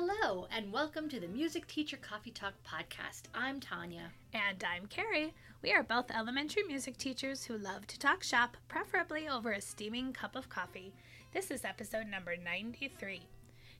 [0.00, 3.22] Hello, and welcome to the Music Teacher Coffee Talk podcast.
[3.34, 4.12] I'm Tanya.
[4.32, 5.34] And I'm Carrie.
[5.60, 10.12] We are both elementary music teachers who love to talk shop, preferably over a steaming
[10.12, 10.94] cup of coffee.
[11.32, 13.22] This is episode number 93.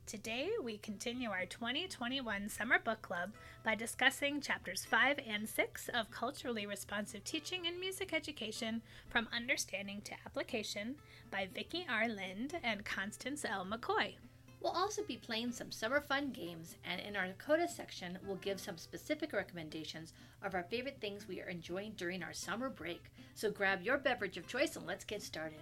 [0.06, 3.30] Today, we continue our 2021 Summer Book Club
[3.62, 10.00] by discussing chapters 5 and 6 of Culturally Responsive Teaching in Music Education from Understanding
[10.02, 10.96] to Application
[11.30, 12.08] by Vicki R.
[12.08, 13.64] Lind and Constance L.
[13.64, 14.14] McCoy.
[14.60, 18.58] We'll also be playing some summer fun games, and in our Dakota section, we'll give
[18.58, 20.12] some specific recommendations
[20.42, 23.04] of our favorite things we are enjoying during our summer break.
[23.34, 25.60] So grab your beverage of choice and let's get started.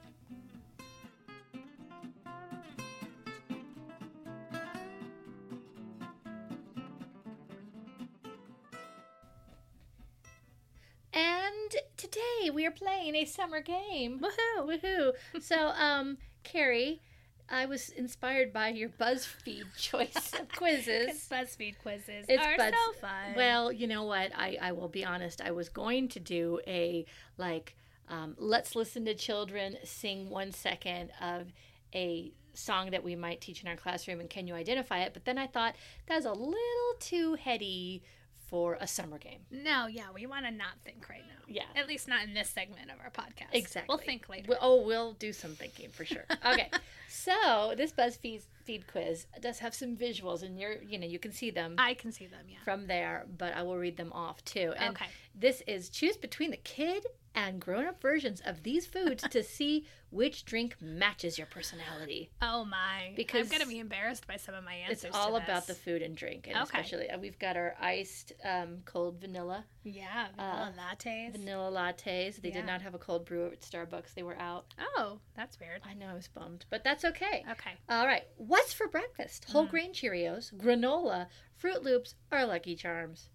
[11.13, 14.21] And today we are playing a summer game.
[14.21, 14.67] Woohoo!
[14.67, 15.13] Woohoo!
[15.41, 17.03] so, um, Carrie,
[17.49, 21.29] I was inspired by your BuzzFeed choice of quizzes.
[21.31, 23.35] BuzzFeed quizzes It's are Buzz- so fun.
[23.37, 24.33] Well, you know what?
[24.35, 25.41] I, I will be honest.
[25.41, 27.07] I was going to do a
[27.39, 27.77] like,
[28.09, 31.53] um, let's listen to children sing one second of
[31.95, 35.13] a song that we might teach in our classroom, and can you identify it?
[35.13, 35.77] But then I thought
[36.07, 36.57] that's a little
[36.99, 38.03] too heady
[38.47, 39.41] for a summer game.
[39.51, 41.43] no, yeah, we want to not think right now.
[41.49, 41.63] Yeah.
[41.75, 43.49] At least not in this segment of our podcast.
[43.53, 43.87] Exactly.
[43.89, 44.47] We'll think later.
[44.51, 46.25] We- oh, we'll do some thinking for sure.
[46.47, 46.71] Okay,
[47.09, 51.33] so this BuzzFeed feed quiz does have some visuals, and you're you know you can
[51.33, 52.59] see them I can see them, yeah.
[52.65, 54.73] from there, but I will read them off too.
[54.77, 55.07] And Okay.
[55.35, 57.05] this is choose between the kid
[57.37, 62.31] and grown-up versions of these foods to see which drink matches your personality.
[62.41, 63.13] Oh my.
[63.15, 65.05] Because I'm going to be embarrassed by some of my answers.
[65.05, 66.65] It's all about the food and drink, and Okay.
[66.65, 71.33] especially uh, we've got our iced um, cold vanilla Yeah, vanilla lattes.
[71.33, 72.41] vanilla lattes.
[72.41, 72.55] They Yeah.
[72.55, 74.15] did not have a cold brew at Starbucks.
[74.15, 74.73] They were out.
[74.97, 75.83] Oh, that's weird.
[75.85, 77.45] I know I was bummed, but that's okay.
[77.53, 77.73] Okay.
[77.91, 78.25] All right.
[78.39, 79.45] What's for breakfast?
[79.51, 79.71] Whole Mm.
[79.71, 81.27] grain Cheerios, granola,
[81.63, 83.29] Froot Loops, or Lucky Charms?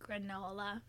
[0.00, 0.82] Granola.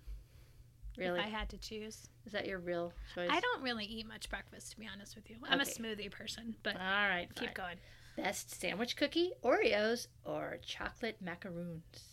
[0.99, 1.19] Really?
[1.19, 2.09] If I had to choose.
[2.25, 3.29] Is that your real choice?
[3.31, 5.37] I don't really eat much breakfast, to be honest with you.
[5.47, 5.69] I'm Okay.
[5.69, 7.27] a smoothie person, but All right.
[7.35, 7.53] keep fine.
[7.55, 7.75] going.
[8.17, 12.03] Best sandwich cookie, Oreos, or chocolate macaroons?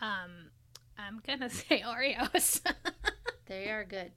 [0.00, 0.50] Um,
[0.98, 2.60] I'm gonna say Oreos.
[3.46, 4.10] They are good.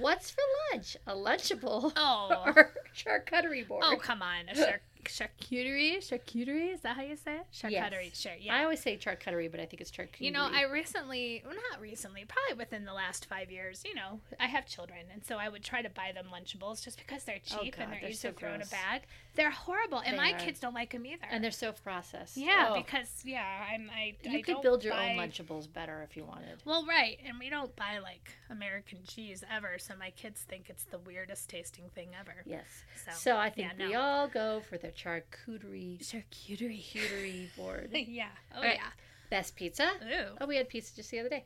[0.00, 0.40] What's for
[0.72, 0.96] lunch?
[1.06, 3.82] A Lunchable oh, or charcuterie board?
[3.86, 6.72] oh, come on, a char- charcuterie, charcuterie.
[6.74, 7.46] Is that how you say it?
[7.52, 8.04] Charcuterie.
[8.10, 8.20] Yes.
[8.20, 8.32] Sure.
[8.40, 8.54] Yeah.
[8.56, 10.20] I always say charcuterie, but I think it's charcuterie.
[10.22, 14.20] You know, I recently, well, not recently, probably within the last five years, you know,
[14.40, 17.38] I have children, and so I would try to buy them Lunchables just because they're
[17.54, 19.02] Oh, cheap God, and they're, they're easy so to throw in a bag.
[19.34, 20.38] They're horrible, and They my are.
[20.38, 21.24] kids don't like them either.
[21.30, 22.36] and they're so processed.
[22.36, 22.74] yeah, Oh.
[22.76, 24.14] because yeah, I'm I.
[24.22, 26.62] you I could build your buy- own Lunchables better if you wanted.
[26.64, 30.84] Well, right, and we don't buy like American cheese ever, so my kids think it's
[30.84, 32.34] the weirdest tasting thing ever.
[32.44, 32.66] Yes.
[33.06, 34.00] So, So I think yeah, we no.
[34.00, 36.82] all go for the charcuterie charcuterie.
[36.82, 37.90] charcuterie board.
[37.92, 38.26] yeah.
[38.56, 38.74] Oh right.
[38.76, 38.90] yeah.
[39.30, 39.90] Best pizza?
[40.04, 40.36] Ooh.
[40.40, 41.44] Oh, we had pizza just the other day.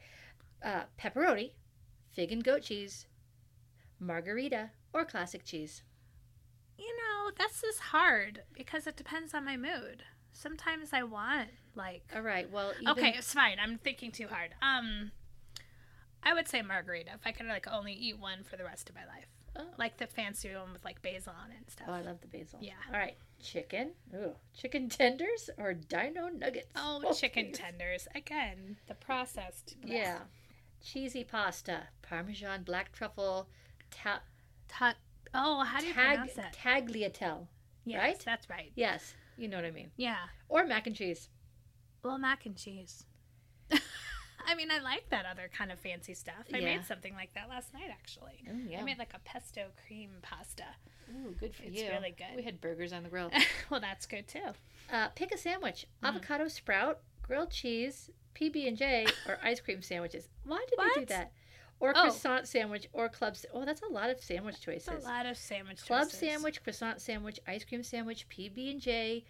[0.65, 1.53] Uh, pepperoni,
[2.12, 3.06] fig and goat cheese,
[4.00, 5.83] margherita, or classic cheese.
[6.78, 10.03] You know, this is hard because it depends on my mood.
[10.33, 12.50] Sometimes I want like All right.
[12.50, 13.56] Well, even, Okay, it's fine.
[13.62, 14.50] I'm thinking too hard.
[14.61, 15.12] Um
[16.26, 18.97] I would say margherita if I could like only eat one for the rest of
[18.97, 19.28] my life.
[19.56, 19.62] Oh.
[19.78, 21.87] Like the fancy one with like basil on it and stuff.
[21.88, 22.59] Oh, I love the basil.
[22.60, 22.72] Yeah.
[22.92, 23.16] All right.
[23.41, 23.92] Chicken.
[24.12, 24.32] Ooh.
[24.53, 26.66] Chicken tenders or dino nuggets.
[26.75, 27.59] Oh, oh chicken geez.
[27.59, 28.09] tenders.
[28.16, 29.76] Again, the processed.
[29.81, 29.92] bleh.
[29.92, 30.19] Yeah.
[30.84, 33.48] Cheesy pasta, Parmesan black truffle,
[33.91, 34.22] ta-
[34.69, 34.94] Ta-
[35.32, 36.56] oh, how do you tag- pronounce that?
[36.56, 37.47] tagliatelle.
[37.84, 38.22] Yes, right?
[38.25, 38.72] that's right.
[38.75, 39.91] Yes, you know what I mean.
[39.97, 40.16] Yeah.
[40.48, 41.28] Or mac and cheese.
[42.03, 43.04] Well, mac and cheese.
[44.47, 46.47] I mean, I like that other kind of fancy stuff.
[46.55, 46.77] I Yeah.
[46.77, 48.45] made something like that last night, actually.
[48.49, 48.81] Oh, yeah.
[48.81, 50.65] I made like a pesto cream pasta.
[51.11, 51.84] Ooh, good for It's you.
[51.84, 52.37] It's really good.
[52.37, 53.31] We had burgers on the grill.
[53.71, 54.55] well, that's good too.
[54.91, 56.09] Uh, pick a sandwich: Mhm.
[56.09, 60.29] avocado sprout, grilled cheese, PB and J, or ice cream sandwiches.
[60.45, 61.33] Why did they do that?
[61.79, 62.03] Or Oh.
[62.03, 63.37] croissant sandwich, or club.
[63.37, 64.89] sa- Oh, that's a lot of sandwich choices.
[64.89, 66.19] It's a lot of sandwich Club choices.
[66.20, 69.25] sandwich, croissant sandwich, ice cream sandwich, PB and J,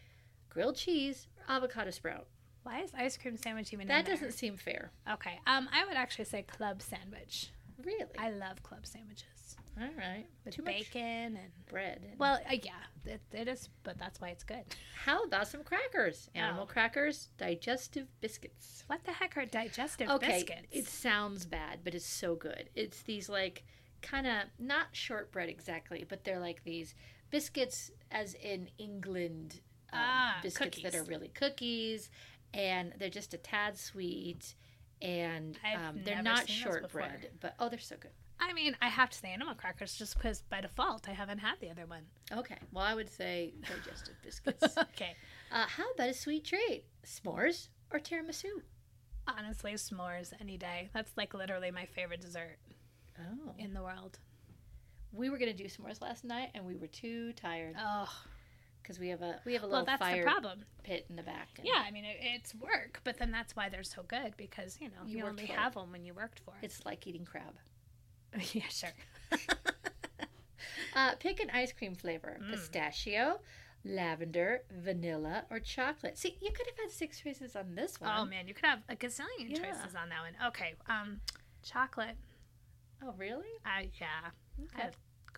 [0.49, 2.29] grilled cheese, or avocado sprout.
[2.67, 4.91] Why is ice cream sandwich even That doesn't seem fair.
[5.13, 5.39] Okay.
[5.47, 7.51] Um, I would actually say club sandwich.
[7.85, 8.05] Really?
[8.19, 10.25] I love club sandwiches All right.
[10.45, 11.53] with Too much bacon and.
[11.69, 12.01] bread.
[12.09, 12.73] and- Well, uh, yeah,
[13.05, 14.65] it, it is, but that's why it's good.
[15.05, 16.29] How about some crackers?
[16.35, 16.67] Animal Oh.
[16.67, 18.83] crackers, digestive biscuits.
[18.89, 20.67] What the heck are digestive okay, biscuits?
[20.73, 22.69] it sounds bad, but it's so good.
[22.75, 23.63] It's these like
[24.03, 26.95] kind of not shortbread exactly, but they're like these
[27.31, 29.61] biscuits, as in England
[29.93, 32.11] um, Ah, biscuits that are really cookies,
[32.57, 34.55] and they're just a tad sweet,
[35.03, 38.11] and um, they're not shortbread, but oh, they're so good.
[38.41, 41.55] I mean, I have to say animal crackers just because by default I haven't had
[41.61, 42.03] the other one.
[42.33, 42.57] Okay.
[42.73, 44.77] Well, I would say digestive biscuits.
[44.77, 45.15] okay.
[45.53, 46.85] uh, how about a sweet treat?
[47.05, 48.61] S'mores or tiramisu?
[49.27, 50.91] Honestly, s'mores any day.
[50.93, 52.59] That's like literally my favorite dessert
[53.19, 53.53] Oh.
[53.59, 54.19] in the world.
[55.13, 58.09] We were gonna do s'mores last night, and we were too tired Oh,
[58.87, 60.65] because we have a we have a well, little that's fire problem.
[60.85, 61.49] pit in the back.
[61.59, 64.79] and Yeah, I mean, it, it's work, but then that's why they're so good because,
[64.81, 65.51] you know, You you, only it.
[65.51, 66.65] have them when you worked for it.
[66.65, 67.55] It's like eating crab.
[68.53, 68.91] yeah, sure.
[70.95, 72.51] Uh, pick an ice cream flavor: Mm.
[72.51, 73.41] pistachio,
[73.85, 76.17] lavender, vanilla, or chocolate.
[76.17, 78.11] See, you could have had six choices on this one.
[78.17, 79.57] Oh, man, you could have a gazillion Yeah.
[79.61, 80.49] choices on that one.
[80.49, 81.21] Okay, um,
[81.63, 82.17] chocolate.
[83.03, 83.45] Oh, really?
[83.67, 84.31] I yeah,
[84.75, 84.85] Okay.
[84.85, 84.91] I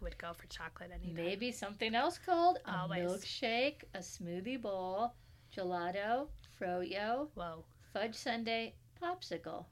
[0.03, 1.23] would go for chocolate any day.
[1.23, 3.01] Maybe something else called a Always.
[3.11, 5.15] milkshake, a smoothie bowl,
[5.57, 6.29] gelato,
[6.61, 7.65] froyo, Whoa.
[7.93, 8.73] fudge sundae,
[9.03, 9.67] popsicle.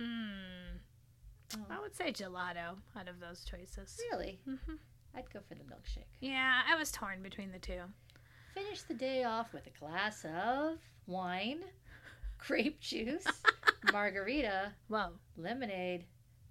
[0.00, 0.78] Mm,
[1.56, 3.98] Oh, I would say gelato out of those choices.
[4.12, 4.38] really?
[4.44, 4.74] hmm
[5.14, 6.04] I'd go for the milkshake.
[6.20, 7.80] Yeah, I was torn between the two.
[8.54, 11.60] Finish the day off with a glass of wine,
[12.38, 13.24] grape juice,
[13.92, 15.12] margarita, Whoa.
[15.36, 16.04] lemonade,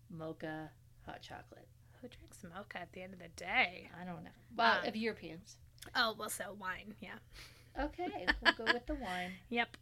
[0.09, 0.71] mocha,
[1.05, 1.67] hot chocolate.
[2.01, 3.89] Who drinks mocha at the end of the day?
[3.99, 4.29] I don't know.
[4.55, 5.57] Well, Um, of Europeans.
[5.95, 6.93] Oh, well, so wine.
[7.01, 7.15] Yeah.
[7.79, 9.31] Okay, we'll go with the wine.
[9.49, 9.77] Yep.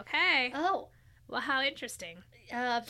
[0.00, 0.52] Okay.
[0.54, 0.88] Oh,
[1.28, 2.18] Well, how interesting.
[2.52, 2.80] uh,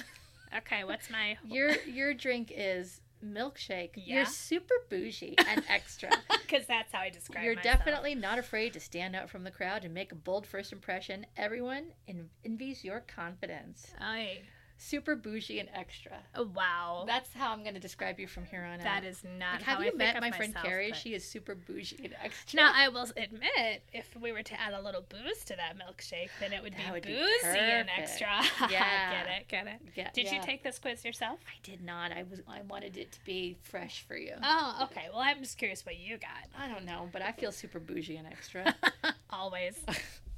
[0.57, 3.91] Okay, what's my your your drink is milkshake.
[3.95, 4.17] Yeah.
[4.17, 6.11] You're super bougie and extra.
[6.43, 7.47] Because that's how I describe it.
[7.47, 7.79] You're myself.
[7.79, 11.27] definitely not afraid to stand out from the crowd and make a bold first impression.
[11.37, 13.93] Everyone en- envies your confidence.
[14.01, 14.39] Aye.
[14.82, 16.12] Super bougie and extra.
[16.35, 17.05] Oh, wow.
[17.06, 18.85] That's how I'm going to describe you from here on out.
[18.85, 20.88] that is not Like, how have you think met my friend myself, Carrie?
[20.88, 22.56] but- She is super bougie and extra.
[22.56, 26.31] Now, I will admit, if we were to add a little booze to that milkshake,
[26.41, 28.29] then it would That be would be and extra.
[28.71, 29.25] Yeah.
[29.25, 29.81] get it, get it.
[29.94, 31.41] Yeah, Did you take this quiz yourself?
[31.47, 32.11] I did not.
[32.12, 32.41] I was.
[32.49, 34.33] I wanted it to be fresh for you.
[34.43, 35.09] Oh, okay.
[35.12, 36.31] Well, I'm just curious what you got.
[36.59, 38.75] I don't know, but I feel super bougie and extra.
[39.31, 39.79] Always.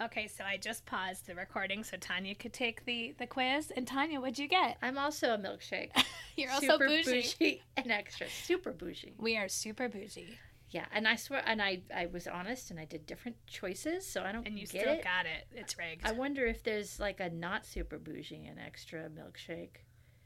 [0.00, 3.72] okay, so I just paused the recording so Tanya could take the, the quiz.
[3.76, 4.78] And Tanya, what'd you get?
[4.82, 5.90] I'm also a milkshake.
[6.36, 7.62] You're also super bougie.
[7.76, 8.28] and extra.
[8.28, 9.14] Super bougie.
[9.18, 10.38] We are super bougie.
[10.70, 14.22] Yeah, and I swear, and I, I was honest, and I did different choices, so
[14.22, 15.02] I don't And you get still it.
[15.04, 15.46] got it.
[15.52, 16.06] It's rigged.
[16.06, 19.78] I wonder if there's like a not super bougie and extra milkshake.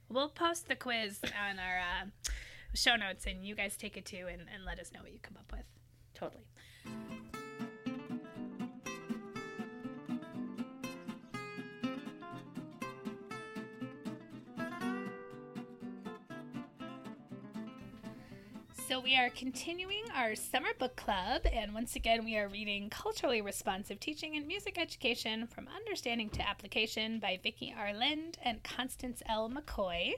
[0.09, 2.31] We'll post the quiz on our uh,
[2.75, 5.21] show notes and you guys take it too and, and let us know what you
[5.23, 5.65] come up with.
[6.15, 6.45] Totally.
[18.93, 23.41] So, we are continuing our summer book club, and once again, we are reading Culturally
[23.41, 27.95] Responsive Teaching in Music Education from Understanding to Application by Vicki R.
[27.95, 29.49] Lind and Constance L.
[29.49, 30.13] McCoy.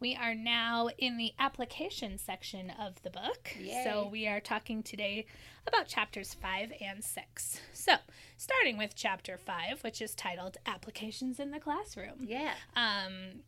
[0.00, 3.50] We are now in the application section of the book.
[3.60, 3.84] Yay.
[3.84, 5.26] So, we are talking today
[5.66, 7.60] about chapters 5 and 6.
[7.74, 7.96] So,
[8.38, 12.54] starting with chapter 5, which is titled Applications in the Classroom Yeah.
[12.76, 13.42] um,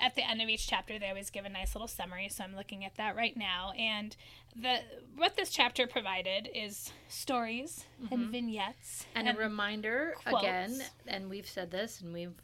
[0.00, 2.54] at the end of each chapter they always give a nice little summary so i'm
[2.56, 4.16] looking at that right now and
[4.54, 4.78] the
[5.16, 8.32] what this chapter provided is stories and mm-hmm.
[8.32, 10.42] vignettes And, a reminder quotes.
[10.42, 12.34] again, and we've said this, and we've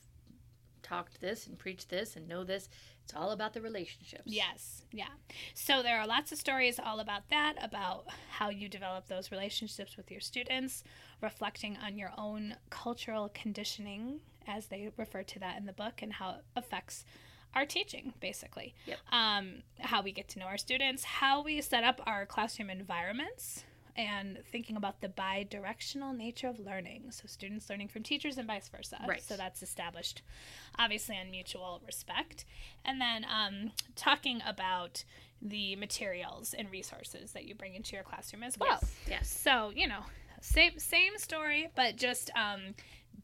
[0.83, 2.69] talked this, and preached this, and know this.
[3.05, 4.25] It's all about the relationships.
[4.27, 5.09] Yes, yeah.
[5.55, 9.97] So there are lots of stories all about that, about how you develop those relationships
[9.97, 10.85] with your students,
[11.23, 16.15] reflecting on your own cultural conditioning, as they refer to that in the book, and
[16.15, 17.05] how it affects
[17.55, 18.75] our teaching, basically.
[18.87, 18.99] Yep.
[19.13, 23.65] Um, how we get to know our students, how we set up our classroom environments.
[23.97, 27.11] And thinking about the bi directional nature of learning.
[27.11, 29.01] So, students learning from teachers and vice versa.
[29.05, 29.21] Right.
[29.21, 30.23] So, that's established
[30.79, 32.45] obviously on mutual respect.
[32.85, 35.03] And then um, talking about
[35.43, 38.79] the materials and resources that you bring into your classroom as well.
[38.81, 38.95] Yes.
[39.09, 39.31] Yes.
[39.31, 40.03] So, you know,
[40.41, 42.75] same same story, but just um,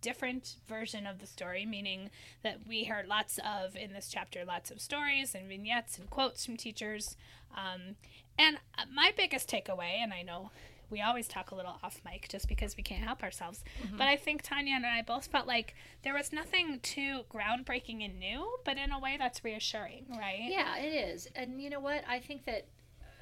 [0.01, 2.11] different version of the story, meaning
[2.43, 6.45] that we heard lots of in this chapter, lots of stories and vignettes and quotes
[6.45, 7.17] from teachers.
[7.57, 7.97] Um,
[8.39, 10.51] and uh, my biggest takeaway, and I know
[10.91, 13.65] we always talk a little off mic just because we can't help ourselves,
[13.97, 18.19] but I think Tanya and I both felt like there was nothing too groundbreaking and
[18.19, 20.43] new, but in a way that's reassuring, right?
[20.43, 21.27] Yeah, it is.
[21.35, 22.05] And you know what?
[22.09, 22.69] I think that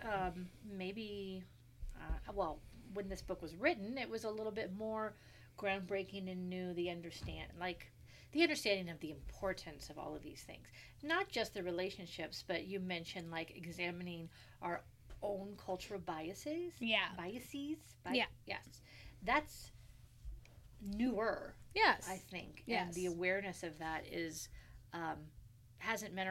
[0.05, 1.45] um, maybe,
[1.97, 2.59] uh, well,
[2.95, 5.15] when this book was written, it was a little bit more
[5.59, 6.73] groundbreaking and new.
[6.75, 7.91] The understand, like
[8.33, 10.67] the understanding of the importance of all of these things,
[11.03, 14.29] not just the relationships, but you mentioned like examining
[14.61, 14.83] our
[15.23, 16.73] own cultural biases.
[16.81, 17.09] Yeah.
[17.17, 17.77] Biases.
[18.05, 18.25] Bi- Yeah.
[18.47, 18.81] Yes,
[19.23, 19.71] that's
[20.97, 21.55] newer.
[21.75, 22.07] Yes.
[22.11, 22.63] I think.
[22.67, 22.87] Yes.
[22.87, 24.49] And the awareness of that is
[24.93, 25.17] um,
[25.79, 26.29] hasn't been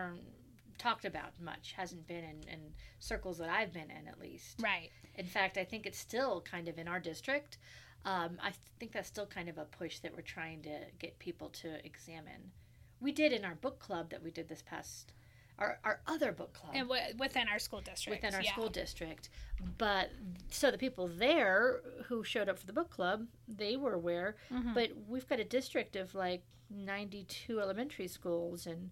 [0.78, 1.74] talked about much.
[1.76, 2.60] Hasn't been in, in
[3.00, 4.58] circles that I've been in, at least.
[4.62, 4.90] Right.
[5.16, 7.58] In fact, I think it's still kind of in our district.
[8.06, 11.50] Um, I think that's still kind of a push that we're trying to get people
[11.50, 12.52] to examine.
[13.00, 15.14] We did in our book club that we did this past
[15.60, 18.24] our, our other book club And w- within our school district.
[18.24, 18.52] within our yeah.
[18.52, 19.30] school district.
[19.78, 20.10] But
[20.50, 24.38] so the people there who showed up for the book club, they were aware.
[24.50, 24.74] Mhm.
[24.74, 26.42] But we've got a district of like
[26.72, 28.90] 92 elementary schools, and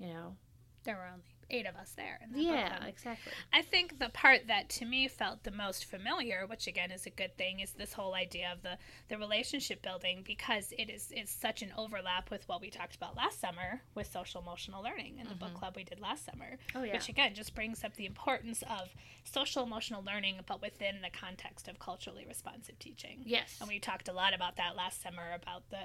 [0.00, 0.36] you know,
[0.84, 2.20] There were only eight of us there.
[2.34, 3.32] yeah, exactly.
[3.52, 7.10] I think the part that to me felt the most familiar, which again is a
[7.10, 8.78] good thing, is this whole idea of the,
[9.08, 13.16] the relationship building because it is it's such an overlap with what we talked about
[13.16, 15.58] last summer with social emotional learning in the book mm-hmm.
[15.58, 16.58] club we did last summer.
[16.74, 18.88] Oh yeah, Which again just brings up the importance of
[19.24, 23.22] social emotional learning, but within the context of culturally responsive teaching.
[23.24, 25.84] yes, And we talked a lot about that last summer about the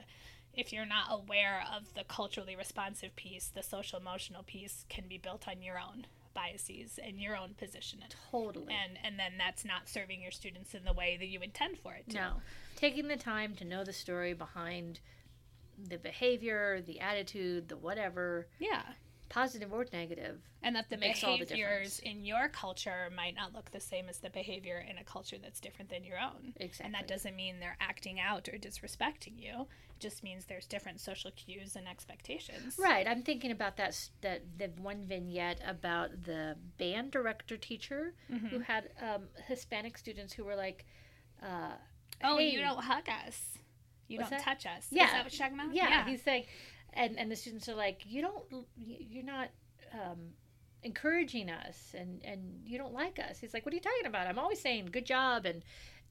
[0.54, 5.18] if you're not aware of the culturally responsive piece, the social emotional piece can be
[5.18, 8.08] built on your own biases and your own positioning.
[8.32, 8.74] totally.
[8.74, 11.94] And and then that's not serving your students in the way that you intend for
[11.94, 12.16] it to.
[12.16, 12.32] No,
[12.76, 15.00] taking the time to know the story behind
[15.78, 18.84] the behavior, the attitude, the whatever, Yeah.
[19.34, 20.40] Positive or negative.
[20.62, 22.00] And that the Makes all the behaviors difference.
[22.00, 25.60] in your culture might not look the same as the behavior in a culture that's
[25.60, 26.54] different than your own.
[26.58, 26.86] Exactly.
[26.86, 29.62] And that doesn't mean they're acting out or disrespecting you.
[29.96, 32.76] It just means there's different social cues and expectations.
[32.78, 33.08] Right.
[33.08, 38.50] I'm thinking about that that the one vignette about the band director teacher Mhm.
[38.50, 40.86] who had um, Hispanic students who were like,
[41.42, 41.72] uh,
[42.24, 43.58] Oh, hey, you don't hug us.
[44.08, 44.42] You don't that?
[44.42, 44.88] touch us.
[44.92, 45.06] Yeah.
[45.06, 45.74] Is that what you're talking about?
[45.76, 46.46] Yeah, he's saying,
[46.96, 48.44] and and the students are like, you don't,
[48.76, 49.50] you're not
[49.94, 50.34] um,
[50.84, 53.40] encouraging us, and and you don't like us.
[53.40, 54.28] He's like, what are you talking about?
[54.28, 55.64] I'm always saying good job, and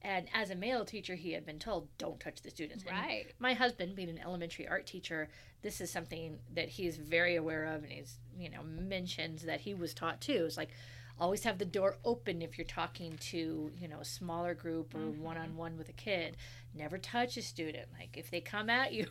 [0.03, 2.85] and as a male teacher, he had been told don't touch the students.
[2.85, 3.27] And right.
[3.39, 5.29] my husband being an elementary art teacher
[5.63, 9.75] this is something that he's very aware of and he's you know mentions that he
[9.75, 10.71] was taught too it's like
[11.19, 14.99] always have the door open if you're talking to you know a smaller group or
[14.99, 15.19] Mhm.
[15.19, 16.37] one-on-one with a kid
[16.75, 19.07] never touch a student like if they come at you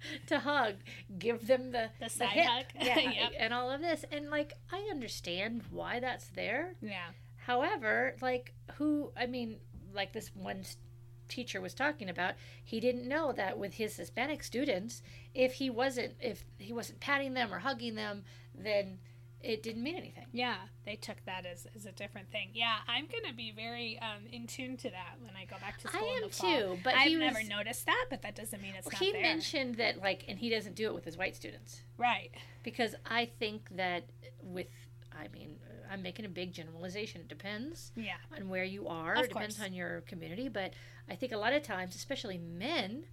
[0.26, 0.74] to hug
[1.18, 2.64] give them the The the side hip, hug.
[2.80, 3.32] yeah, Yep.
[3.38, 7.08] and all of this and like i understand why that's there Yeah.
[7.46, 9.58] However, like who I mean,
[9.94, 10.64] like this one
[11.28, 12.34] teacher was talking about,
[12.64, 15.00] he didn't know that with his Hispanic students,
[15.32, 18.98] if he wasn't if he wasn't patting them or hugging them, then
[19.46, 20.26] it didn't mean anything.
[20.32, 20.56] Yeah.
[20.84, 22.50] They took that as, as a different thing.
[22.52, 22.78] Yeah.
[22.88, 25.88] I'm going to be very um, in tune to that when I go back to
[25.88, 28.86] I school in am too, but I've never noticed that, but that doesn't mean it's
[28.86, 29.22] well, not he there.
[29.22, 32.30] mentioned that like and he doesn't do it with his white students right.
[32.64, 34.04] because I think that
[34.42, 34.68] with
[35.18, 35.56] I mean,
[35.90, 37.22] I'm making a big generalization.
[37.22, 38.16] It depends Yeah.
[38.36, 39.14] on where you are.
[39.14, 39.68] Of it depends course.
[39.68, 40.74] on your community, but
[41.08, 43.04] I think a lot of times, especially men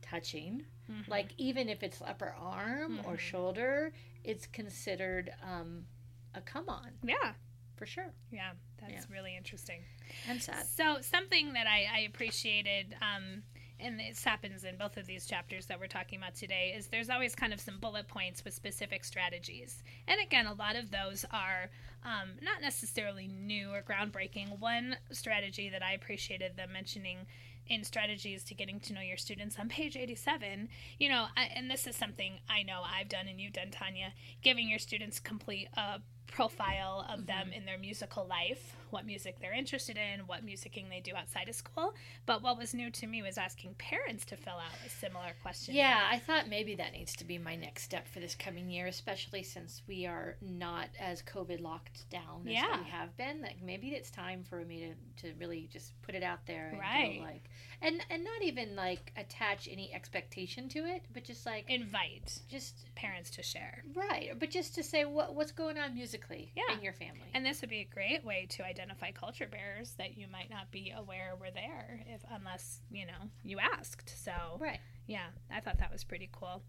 [0.00, 1.08] touching, Mhm.
[1.08, 3.18] like even if it's upper arm or Mhm.
[3.18, 3.92] shoulder,
[4.24, 5.86] it's considered um,
[6.34, 7.34] a come on yeah.
[7.76, 8.12] for sure.
[8.30, 8.52] Yeah.
[8.78, 9.14] That's Yeah.
[9.14, 9.84] really interesting.
[10.28, 10.66] And sad.
[10.66, 13.44] So something that I, I appreciated, um,
[13.78, 17.10] and this happens in both of these chapters that we're talking about today, is there's
[17.10, 19.82] always kind of some bullet points with specific strategies.
[20.06, 21.70] And again, a lot of those are
[22.04, 24.58] um, not necessarily new or groundbreaking.
[24.58, 27.26] One strategy that I appreciated them mentioning
[27.68, 29.58] in strategies to getting to know your students.
[29.58, 33.40] On page 87 you know I, and this is something i know i've done and
[33.40, 38.76] you've done tanya giving your students complete uh, profile of them in their musical life
[38.92, 41.94] what music they're interested in what musicking they do outside of school
[42.26, 45.74] but what was new to me was asking parents to fill out a similar question
[45.74, 48.86] Yeah, I thought maybe that needs to be my next step for this coming year,
[48.86, 52.78] especially since we are not as COVID locked down as Yeah.
[52.82, 53.40] we have been.
[53.40, 56.78] Like maybe it's time for me to, to really just put it out there and
[56.78, 57.18] Right.
[57.18, 61.64] go like and and not even like attach any expectation to it, but just like
[61.68, 66.52] invite just parents to share right, but just to say what what's going on musically
[66.54, 66.76] Yeah.
[66.76, 67.28] in your family.
[67.34, 68.81] and this would be a great way to identify
[69.14, 73.58] culture bearers that you might not be aware were there if unless you know you
[73.58, 74.80] asked so right.
[75.06, 76.62] Yeah, I thought that was pretty cool.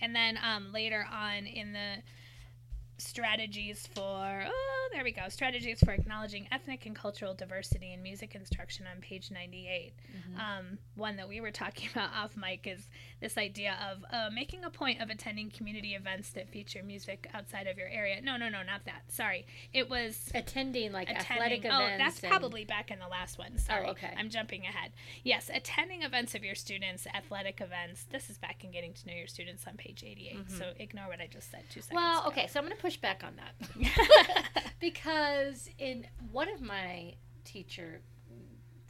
[0.00, 2.02] And then um, later on in the
[3.00, 8.34] strategies for oh there we go strategies for acknowledging ethnic and cultural diversity in music
[8.34, 10.38] instruction on page 98 Mhm.
[10.40, 12.88] um, one that we were talking about off mic is
[13.20, 17.66] this idea of uh, making a point of attending community events that feature music outside
[17.66, 21.30] of your area no no no not that sorry it was attending like attending.
[21.32, 21.98] athletic oh, events.
[21.98, 23.56] that's and- probably back in the last one.
[23.58, 23.86] Sorry.
[23.88, 24.12] okay.
[24.16, 24.92] I'm jumping ahead.
[25.24, 28.04] Yes, attending events of your students, athletic events.
[28.10, 30.50] This is back in getting to know your students on page 88.
[30.50, 31.96] So ignore what I just said two seconds Mm-hmm.
[31.96, 32.28] Well, ago.
[32.28, 34.62] okay, so I'm going to push back on that.
[34.80, 38.00] because in one of my teacher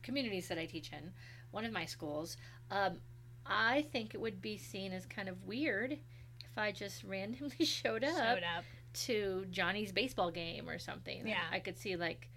[0.02, 1.12] communities that I teach in,
[1.50, 2.36] one of my schools,
[2.70, 2.96] um,
[3.44, 8.04] I think it would be seen as kind of weird if I just randomly showed
[8.04, 8.64] up Showed up.
[9.06, 11.26] to Johnny's baseball game or something.
[11.26, 11.42] Yeah.
[11.50, 12.28] I could see like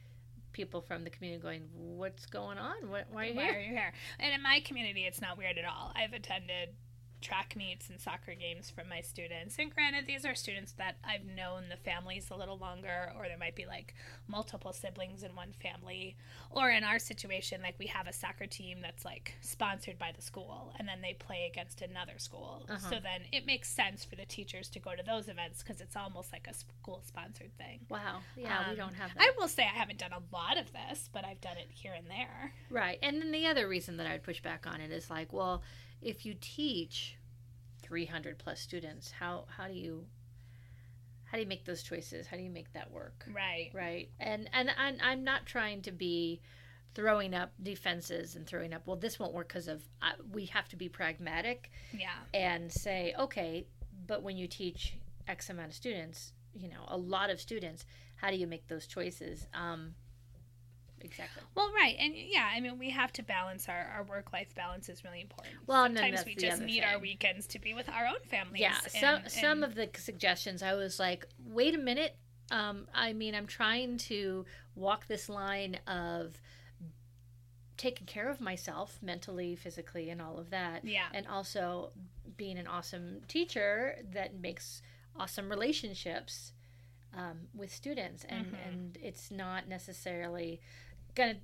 [0.51, 2.89] people from the community going, "What's going on?
[2.89, 3.93] What, why are you Why here?" are you here?
[4.19, 5.93] And in my community, it's not weird at all.
[5.95, 6.69] I've attended
[7.23, 9.55] track meets and soccer games from my students.
[9.57, 13.37] And granted, these are students that I've known the families a little longer, or there
[13.37, 13.95] might be like
[14.27, 16.15] multiple siblings in one family.
[16.51, 20.21] Or in our situation, like we have a soccer team that's like sponsored by the
[20.21, 22.65] school, and then they play against another school.
[22.69, 22.89] Uh-huh.
[22.89, 25.95] So then it makes sense for the teachers to go to those events because it's
[25.95, 27.79] almost like a school sponsored thing.
[27.89, 28.19] Wow.
[28.35, 29.23] Yeah, we Um, don't have that.
[29.23, 31.93] I will say I haven't done a lot of this, but I've done it here
[31.93, 32.53] and there.
[32.69, 32.99] Right.
[33.01, 35.63] And then the other reason that I would push back on it is like, well,
[36.03, 37.17] if you teach
[37.81, 40.05] 300 plus students, how how do you
[41.25, 42.27] how do you make those choices?
[42.27, 43.25] How do you make that work?
[43.33, 43.71] Right.
[43.73, 44.09] Right.
[44.19, 46.41] And and, and I'm not trying to be
[46.95, 50.69] throwing up defenses and throwing up, well, this won't work because of uh, we have
[50.69, 52.11] to be pragmatic Yeah.
[52.35, 53.65] and say, okay,
[54.05, 54.93] but when you teach
[55.27, 57.83] X amount of students, you know, a lot of students,
[58.17, 59.47] how do you make those choices?
[59.55, 59.95] Um,
[61.03, 61.43] exactly.
[61.55, 64.89] Well, right, and yeah, I mean, we have to balance our, our work life balance
[64.89, 65.55] is really important.
[65.67, 68.61] Well, and sometimes we just need our weekends to be with our own families.
[68.61, 72.15] Yeah, some and- some of the suggestions I was like, wait a minute.
[72.51, 74.45] Um, I mean, I'm trying to
[74.75, 76.39] walk this line of
[77.77, 81.91] taking care of myself mentally, physically, and all of that, yeah, and also
[82.37, 84.81] being an awesome teacher that makes
[85.19, 86.53] awesome relationships
[87.15, 88.67] um, with students, and Mhm.
[88.67, 90.59] and it's not necessarily
[91.15, 91.35] gonna.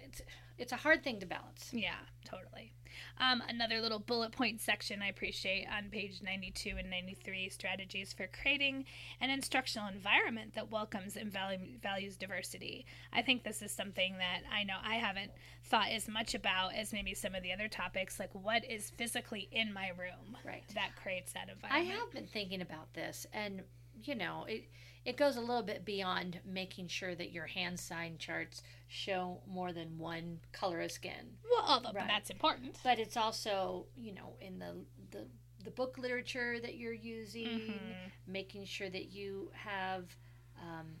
[0.00, 0.22] It's
[0.58, 1.70] it's a hard thing to balance.
[1.72, 2.72] yeah, totally.
[3.18, 8.28] Um, another little bullet point section I appreciate on page 92 and 93 strategies for
[8.28, 8.84] creating
[9.20, 12.86] an instructional environment that welcomes and value, values diversity.
[13.12, 15.32] I think this is something that I know I haven't
[15.64, 19.48] thought as much about as maybe some of the other topics, like what is physically
[19.50, 20.62] in my room Right.
[20.76, 21.72] that creates that environment.
[21.92, 23.62] I have been thinking about this, and
[24.04, 24.68] you know, it
[25.04, 29.72] it goes a little bit beyond making sure that your hand sign charts show more
[29.72, 32.06] than one color of skin, Well, although Right.
[32.08, 32.78] that's important.
[32.82, 35.26] but it's also you know in the the
[35.64, 38.10] the book literature that you're using, Mhm.
[38.26, 40.16] making sure that you have.
[40.60, 40.96] Um,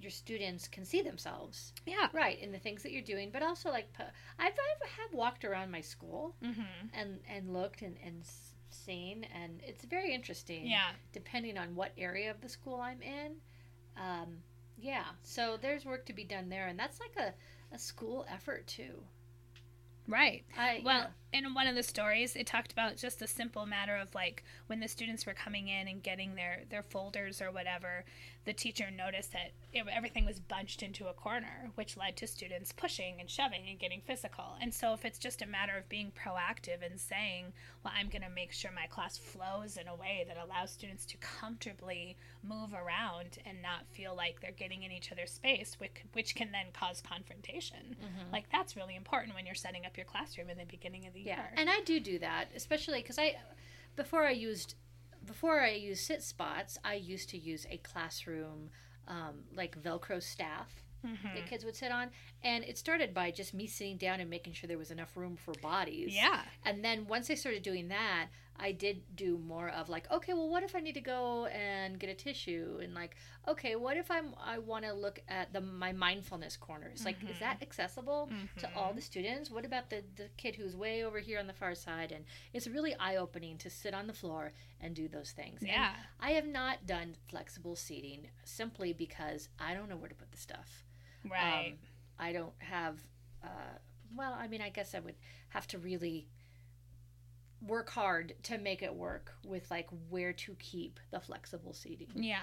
[0.00, 2.08] your students can see themselves Yeah.
[2.14, 4.06] right in the things that you're doing but also like i've,
[4.38, 6.62] I've have walked around my school Mm-hmm.
[6.94, 8.24] and and looked and and
[8.70, 10.90] s- seen and it's very interesting Yeah.
[11.12, 13.36] depending on what area of the school I'm in.
[13.96, 14.42] Um,
[14.78, 17.34] yeah, so there's work to be done there, and that's like a,
[17.74, 19.02] a school effort too.
[20.08, 20.44] Right.
[20.58, 24.12] I Well, in one of the stories, it talked about just a simple matter of
[24.14, 28.04] like when the students were coming in and getting their their folders or whatever,
[28.46, 32.72] the teacher noticed that it, everything was bunched into a corner, which led to students
[32.72, 34.56] pushing and shoving and getting physical.
[34.60, 37.52] And so, if it's just a matter of being proactive and saying,
[37.84, 41.04] "Well, I'm going to make sure my class flows in a way that allows students
[41.06, 46.02] to comfortably move around and not feel like they're getting in each other's space, which
[46.14, 48.32] which can then cause confrontation." Mhm.
[48.32, 51.20] Like that's really important when you're setting up your classroom in the beginning of the
[51.20, 51.54] yeah, year.
[51.56, 53.36] and I do do that, especially because I
[53.96, 54.74] before I used
[55.24, 58.70] before I used sit spots, I used to use a classroom
[59.08, 61.34] um, like Velcro staff Mhm.
[61.34, 62.10] that kids would sit on,
[62.44, 65.34] and it started by just me sitting down and making sure there was enough room
[65.34, 66.14] for bodies.
[66.14, 66.44] Yeah.
[66.64, 68.28] And then once I started doing that,
[68.62, 71.98] I did do more of like, okay, well, what if I need to go and
[71.98, 72.78] get a tissue?
[72.82, 73.16] And like,
[73.48, 77.04] okay, what if I'm I want to look at the my mindfulness corners?
[77.06, 77.40] Like, is Mhm.
[77.40, 79.50] that accessible to all the students?
[79.50, 82.12] What about the the kid who's way over here on the far side?
[82.12, 85.62] And it's really eye opening to sit on the floor and do those things.
[85.62, 85.94] And Yeah.
[86.20, 90.38] I have not done flexible seating simply because I don't know where to put the
[90.38, 90.84] stuff.
[91.24, 91.72] Right.
[91.72, 91.78] Um,
[92.18, 92.98] I don't have.
[93.42, 93.78] Uh,
[94.14, 95.16] well, I mean, I guess I would
[95.50, 96.28] have to really
[97.66, 102.08] work hard to make it work with like where to keep the flexible seating.
[102.14, 102.42] yeah.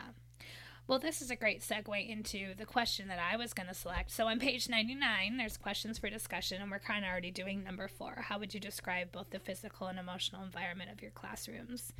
[0.87, 4.09] Well, this is a great segue into the question that I was going to select.
[4.09, 7.89] So on page 99, there's questions for discussion, and we're kind of already doing number
[7.89, 8.23] four.
[8.29, 11.91] How would you describe both the physical and emotional environment of your classrooms?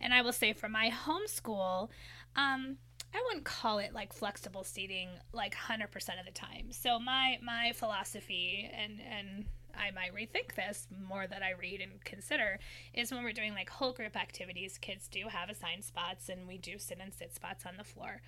[0.00, 1.90] And I will say for my homeschool,
[2.34, 2.78] um,
[3.14, 5.84] I wouldn't call it like flexible seating like 100%
[6.18, 6.72] of the time.
[6.72, 9.44] So my my philosophy and and
[9.76, 12.58] I might rethink this more that I read and consider
[12.94, 16.58] is when we're doing like whole group activities, kids do have assigned spots and we
[16.58, 18.20] do sit and sit spots on the floor.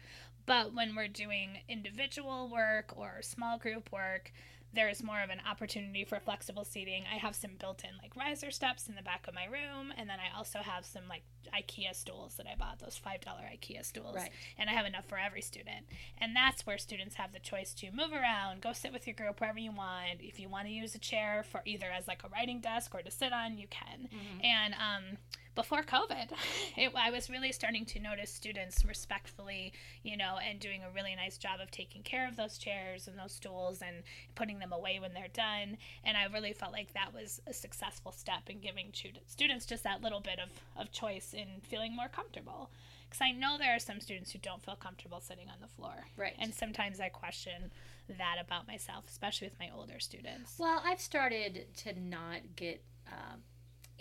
[0.46, 4.32] But when we're doing individual work or small group work,
[4.74, 7.04] there's more of an opportunity for flexible seating.
[7.12, 10.08] I have some built in like riser steps in the back of my room, and
[10.08, 11.22] then I also have some like
[11.54, 14.30] IKEA stools that I bought, those $5 IKEA stools Right.
[14.58, 15.86] and I have enough for every student.
[16.18, 19.40] And that's where students have the choice to move around, go sit with your group
[19.40, 20.20] wherever you want.
[20.20, 23.02] If you want to use a chair for either as like a writing desk or
[23.02, 24.08] to sit on, you can.
[24.12, 24.44] Mhm.
[24.44, 25.18] And um,
[25.54, 26.32] before COVID,
[26.76, 31.14] it, I was really starting to notice students respectfully, you know, and doing a really
[31.14, 34.02] nice job of taking care of those chairs and those stools and
[34.34, 35.78] putting them away when they're done.
[36.04, 38.92] And I really felt like that was a successful step in giving
[39.26, 42.70] students just that little bit of, of choice in feeling more comfortable.
[43.08, 46.06] Because I know there are some students who don't feel comfortable sitting on the floor.
[46.16, 46.34] Right.
[46.38, 47.70] And sometimes I question
[48.08, 50.56] that about myself, especially with my older students.
[50.58, 53.40] Well, I've started to not get um,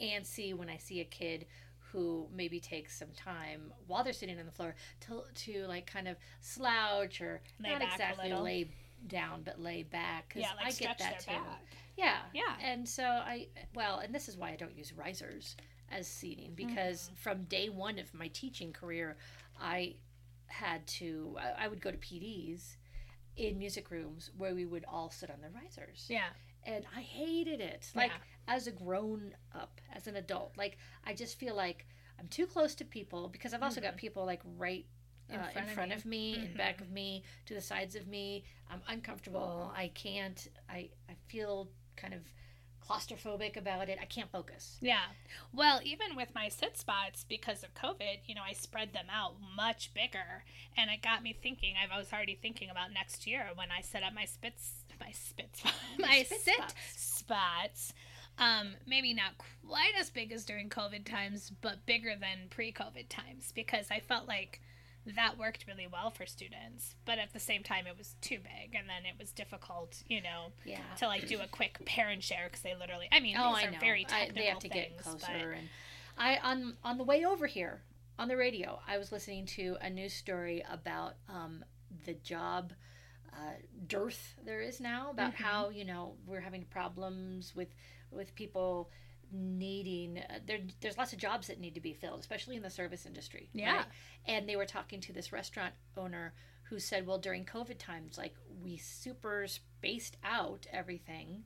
[0.01, 1.45] antsy when I see a kid
[1.91, 6.07] who maybe takes some time while they're sitting on the floor to to like kind
[6.07, 8.69] of slouch or Lay not exactly lay
[9.07, 11.31] down but lay back because yeah, like I get that too.
[11.31, 11.63] back.
[11.95, 12.55] Yeah, Yeah.
[12.63, 15.55] And so I well, and this is why I don't use risers
[15.91, 19.15] as seating because from day one of my teaching career,
[19.61, 19.95] I
[20.47, 22.77] had to I, I would go to PDs
[23.37, 26.29] in music rooms where we would all sit on the risers Yeah.
[26.65, 27.91] And I hated it.
[27.95, 28.55] Like Yeah.
[28.55, 31.85] as a grown up, as an adult, like I just feel like
[32.19, 34.85] I'm too close to people because I've also got people like right
[35.31, 35.35] Mm-hmm.
[35.35, 35.95] In uh, front in of front you.
[35.97, 36.57] of me, in Mhm.
[36.57, 38.43] back of me, to the sides of me.
[38.69, 39.71] I'm uncomfortable.
[39.73, 40.49] I can't.
[40.67, 42.21] I I feel kind of
[42.85, 43.97] claustrophobic about it.
[44.01, 44.77] I can't focus.
[44.81, 45.05] Yeah.
[45.53, 49.35] Well, even with my sit spots, because of COVID, you know, I spread them out
[49.55, 50.43] much bigger.
[50.75, 54.03] And it got me thinking, I was already thinking about next year when I set
[54.03, 55.63] up my spits, my spits,
[55.99, 56.73] my spit sit spots.
[56.95, 57.93] spots.
[58.39, 59.33] Um, maybe not
[59.67, 63.99] quite as big as during COVID times, but bigger than pre COVID times because I
[63.99, 64.59] felt like
[65.05, 66.95] that worked really well for students.
[67.05, 68.73] But at the same time, it was too big.
[68.73, 70.79] And then it was difficult, you know, Yeah.
[70.97, 73.67] to like do a quick parent share because they literally, I mean, Oh, these I
[73.67, 73.79] are know.
[73.79, 75.51] very I, they have to things, get but- closer.
[75.51, 75.69] And
[76.17, 77.81] I on on the way over here
[78.17, 81.63] on the radio, I was listening to a news story about um,
[82.05, 82.71] the job
[83.35, 83.53] uh,
[83.87, 85.37] dearth there is now about Mhm.
[85.37, 87.73] how you know we're having problems with
[88.11, 88.91] with people
[89.31, 92.69] needing uh, there there's lots of jobs that need to be filled especially in the
[92.69, 93.77] service industry Yeah.
[93.77, 93.85] right?
[94.25, 96.33] and they were talking to this restaurant owner
[96.69, 101.43] who said well during covid times like we super spaced out everything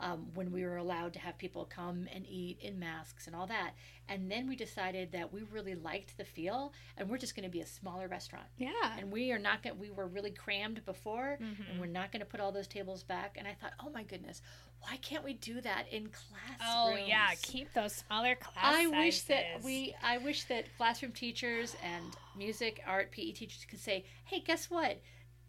[0.00, 3.46] um, when we were allowed to have people come and eat in masks and all
[3.48, 3.72] that.
[4.08, 7.50] And then we decided that we really liked the feel, and we're just going to
[7.50, 8.46] be a smaller restaurant.
[8.56, 8.70] Yeah.
[8.98, 9.78] And we are not going.
[9.78, 11.70] We were really crammed before, Mhm.
[11.70, 13.36] and we're not going to put all those tables back.
[13.36, 14.40] And I thought, oh my goodness,
[14.80, 16.60] why can't we do that in classrooms?
[16.62, 19.94] Oh yeah, keep those smaller class I wish that we.
[20.02, 22.04] I wish that classroom teachers and
[22.36, 25.00] music, art, PE teachers could say, "Hey, guess what?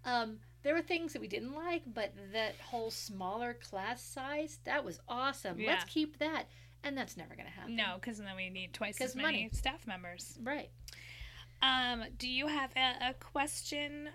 [0.03, 4.83] Um, there were things that we didn't like, but that whole smaller class size that
[4.83, 5.59] was awesome.
[5.59, 5.71] Yeah.
[5.71, 6.45] Let's keep that."
[6.83, 7.75] And that's never going to happen.
[7.75, 9.49] no, because then we need twice as many money.
[9.51, 10.37] staff members.
[10.41, 10.69] Right.
[11.61, 14.07] Um, do you have a, a question,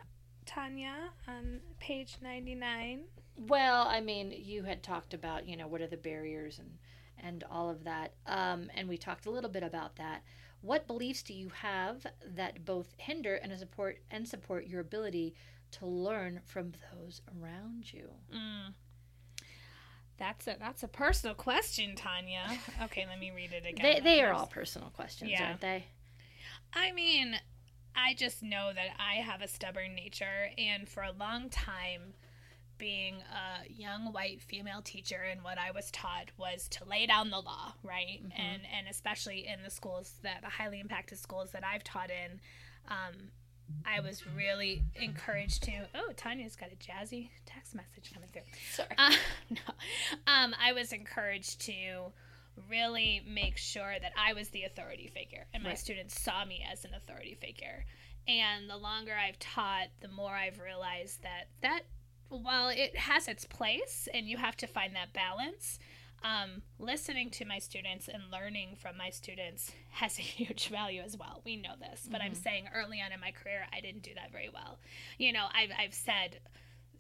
[0.46, 3.02] Tanya, on page ninety nine?
[3.37, 6.70] Well, I mean, you had talked about, you know, what are the barriers and
[7.18, 8.14] and all of that.
[8.26, 10.22] Um, and we talked a little bit about that.
[10.61, 15.35] What beliefs do you have that both hinder and support and support your ability
[15.79, 18.09] to learn from those around you?
[18.35, 18.75] Mm.
[20.17, 22.45] That's a that's a personal question, Tanya.
[22.85, 23.83] Okay, let me read it again.
[23.83, 25.49] They they are all personal questions, Yeah.
[25.49, 25.85] aren't they?
[26.73, 27.37] I mean,
[27.97, 32.15] I just know that I have a stubborn nature, and for a long time,
[32.79, 37.31] being a young white female teacher, and what I was taught was to lay down
[37.31, 38.21] the law, right?
[38.23, 38.39] Mhm.
[38.39, 42.41] And and especially in the schools that the highly impacted schools that I've taught in,
[42.89, 43.31] um,
[43.87, 45.72] I was really encouraged to.
[45.94, 48.42] Oh, Tanya's got a jazzy text message coming through.
[48.72, 48.88] Sorry.
[48.96, 49.12] Uh,
[49.50, 49.57] no.
[50.27, 52.12] Um, I was encouraged to
[52.70, 55.79] really make sure that I was the authority figure and my Right.
[55.79, 57.85] students saw me as an authority figure.
[58.29, 61.83] And the longer I've taught, the more I've realized that that
[62.29, 65.79] while it has its place and you have to find that balance,
[66.25, 71.17] um, listening to my students and learning from my students has a huge value as
[71.17, 71.43] well.
[71.45, 72.43] We know this, but I'm Mhm.
[72.43, 74.79] saying early on in my career, I didn't do that very well.
[75.19, 76.41] You know, I've, I've said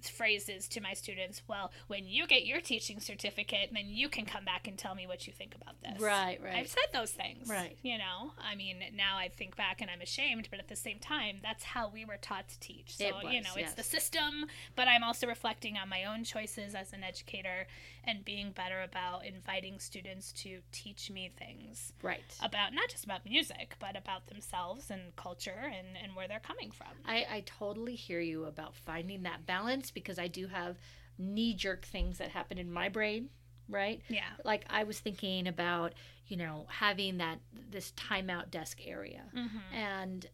[0.02, 4.44] phrases to my students well when you get your teaching certificate then you can come
[4.44, 6.56] back and tell me what you think about this Right, right.
[6.56, 7.78] i've said those things Right.
[7.82, 10.98] you know i mean now i think back and i'm ashamed but at the same
[10.98, 13.68] time that's how we were taught to teach so It you know yes.
[13.68, 14.44] it's the system
[14.76, 17.66] but i'm also reflecting on my own choices as an educator
[18.06, 22.22] and being better about inviting students to teach me things right.
[22.42, 26.70] about not just about music but about themselves and culture and, and where they're coming
[26.70, 30.76] from I, I totally hear you about finding that balance because I do have
[31.18, 33.28] knee jerk things that happen in my brain,
[33.68, 34.00] right?
[34.08, 35.94] yeah Like I was thinking about,
[36.26, 37.38] you know, having that
[37.70, 39.22] this timeout desk area.
[39.34, 39.74] mm-hmm.
[39.74, 40.26] And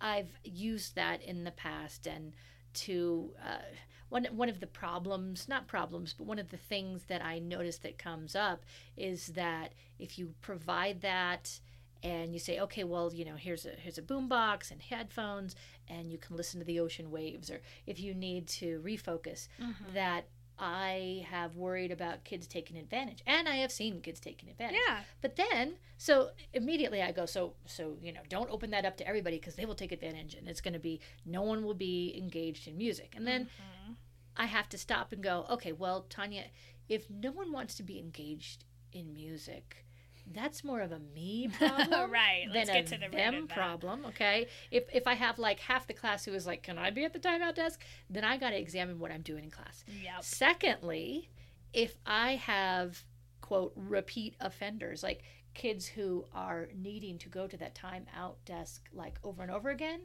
[0.00, 2.32] I've used that in the past and
[2.74, 3.58] to uh,
[4.08, 7.78] one one of the problems, not problems, but one of the things that I notice
[7.78, 8.64] that comes up
[8.96, 11.60] is that if you provide that
[12.02, 15.56] and you say, okay, well, you know, here's a here's a boombox and headphones,
[15.88, 19.92] and you can listen to the ocean waves, or if you need to refocus, Mhm.
[19.94, 20.26] that
[20.58, 24.80] I have worried about kids taking advantage, and I have seen kids taking advantage.
[24.86, 25.00] Yeah.
[25.20, 29.06] But then, so immediately I go, so so you know, don't open that up to
[29.06, 32.14] everybody because they will take advantage, and it's going to be no one will be
[32.18, 33.14] engaged in music.
[33.16, 33.94] And then Mhm.
[34.36, 36.44] I have to stop and go, okay, well, Tanya,
[36.88, 39.84] if no one wants to be engaged in music,
[40.34, 42.44] that's more of a me problem right.
[42.46, 44.06] than Let's a get to the them problem.
[44.06, 47.04] Okay, if if I have like half the class who is like, can I be
[47.04, 47.82] at the timeout desk?
[48.10, 49.84] Then I got to examine what I'm doing in class.
[50.02, 50.22] Yep.
[50.22, 51.30] Secondly,
[51.72, 53.02] if I have
[53.40, 55.22] quote repeat offenders, like
[55.54, 60.02] kids who are needing to go to that timeout desk like over and over again,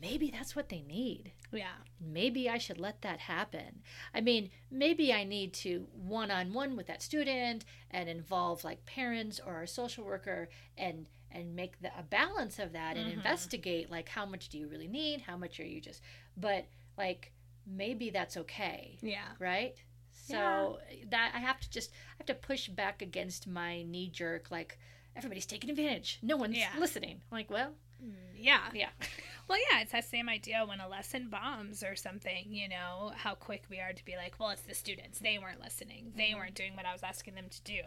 [0.00, 1.32] maybe that's what they need.
[1.52, 1.76] Yeah.
[2.00, 3.80] Maybe I should let that happen.
[4.14, 8.84] I mean, maybe I need to one on one with that student and involve like
[8.86, 13.14] parents or our social worker and and make the, a balance of that and Mhm.
[13.14, 15.20] investigate like how much do you really need?
[15.22, 16.00] How much are you just
[16.36, 17.32] but like
[17.66, 19.28] maybe that's okay Yeah.
[19.38, 19.74] right?
[20.12, 20.78] So
[21.10, 24.78] that I have to just I have to push back against my knee jerk like
[25.16, 26.18] everybody's taking advantage.
[26.22, 26.72] No one's Yeah.
[26.78, 27.20] listening.
[27.30, 27.72] I'm like, well,
[28.36, 28.70] Yeah.
[28.74, 28.90] yeah.
[29.48, 33.34] Well, yeah, it's that same idea when a lesson bombs or something, you know, how
[33.34, 35.18] quick we are to be like, well, it's the students.
[35.18, 36.12] They weren't listening.
[36.16, 36.34] They Mhm.
[36.36, 37.82] weren't doing what I was asking them to do.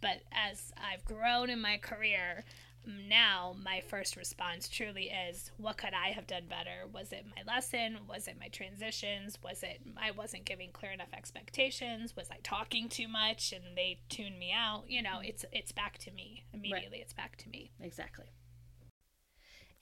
[0.00, 2.44] But as I've grown in my career,
[2.86, 6.86] now my first response truly is, what could I have done better?
[6.86, 8.06] Was it my lesson?
[8.06, 9.42] Was it my transitions?
[9.42, 12.16] Was it I wasn't giving clear enough expectations?
[12.16, 14.88] Was I talking too much and they tuned me out?
[14.90, 16.44] You know, it's it's back to me.
[16.52, 17.72] Immediately it's back to me.
[17.80, 18.26] Exactly.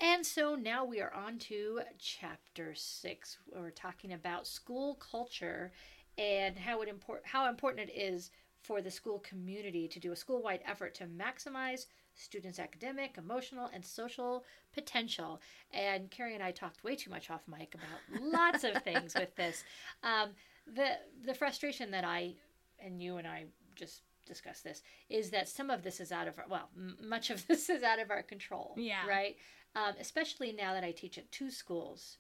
[0.03, 3.38] And so now we are on to chapter six.
[3.47, 5.71] Where we're talking about school culture
[6.19, 10.17] and how it import how important it is for the school community to do a
[10.17, 15.41] school-wide effort to maximize students' academic, emotional, and social potential.
[15.73, 19.35] And Carrie and I talked way too much off mic about lots of things with
[19.37, 19.62] this.
[20.03, 20.31] Um,
[20.67, 22.35] the the frustration that I
[22.85, 23.45] and you and I
[23.77, 27.31] just discussed this is that some of this is out of our well m- much
[27.31, 29.07] of this is out of our control Yeah.
[29.09, 29.37] right
[29.77, 32.19] um, especially now that i teach at two schools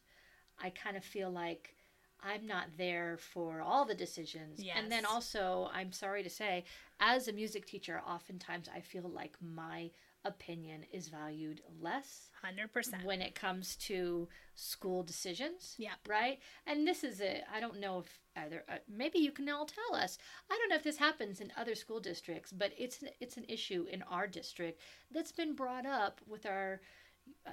[0.62, 1.74] i kind of feel like
[2.22, 6.64] i'm not there for all the decisions and then also i'm sorry to say
[7.00, 9.90] as a music teacher oftentimes i feel like my
[10.24, 13.04] opinion is valued less 100%.
[13.04, 15.74] when it comes to school decisions.
[15.78, 15.94] Yeah.
[16.08, 16.38] Right.
[16.66, 19.98] And this is a, I don't know if either, uh, maybe you can all tell
[19.98, 20.18] us.
[20.50, 23.44] I don't know if this happens in other school districts, but it's, an, it's an
[23.48, 26.80] issue in our district that's been brought up with our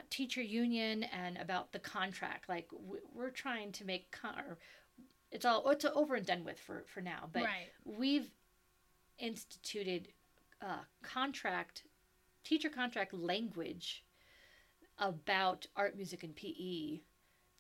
[0.10, 2.50] teacher union and about the contract.
[2.50, 2.68] Like
[3.14, 4.34] we're trying to make, con-
[5.32, 7.68] it's all, it's over and done with for, for now, but right.
[7.86, 8.30] we've
[9.18, 10.10] instituted
[10.62, 11.84] uh, contract
[12.44, 14.04] teacher contract language
[14.98, 17.00] about art music and pe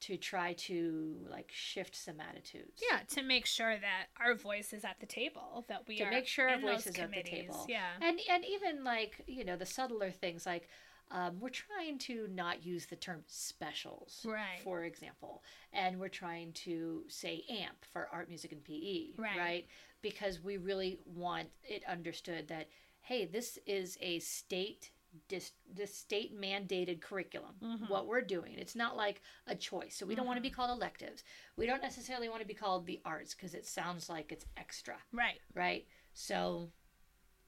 [0.01, 4.85] to try to like shift some attitudes Yeah, to make sure that our voice is
[4.85, 7.65] at the table, that we to are make sure our voice is at the table
[7.67, 10.69] Yeah, and and even like you know the subtler things like
[11.11, 14.59] um, we're trying to not use the term specials Right.
[14.63, 15.43] for example
[15.73, 19.65] and we're trying to say amp for art music and pe Right.
[20.01, 22.67] because we really want it understood that
[23.01, 24.91] hey this is a state
[25.27, 27.89] dis- this state mandated curriculum Mhm.
[27.89, 30.69] what we're doing it's not like a choice so we don't want to be called
[30.69, 31.23] electives
[31.55, 34.97] we don't necessarily want to be called the arts because it sounds like it's extra
[35.11, 35.39] right.
[35.55, 36.69] right so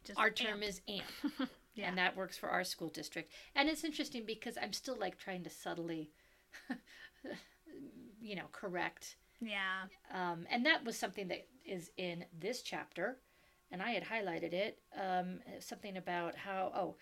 [0.03, 1.87] Just our term is amp Yeah.
[1.87, 3.31] and that works for our school district.
[3.55, 6.11] And it's interesting because i'm still like trying to subtly
[8.21, 9.15] you know correct.
[9.39, 13.17] Yeah, um, and that was something that is in this chapter
[13.71, 16.95] and i had highlighted it um, something about how oh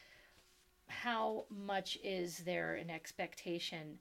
[0.87, 3.99] how much is there an expectation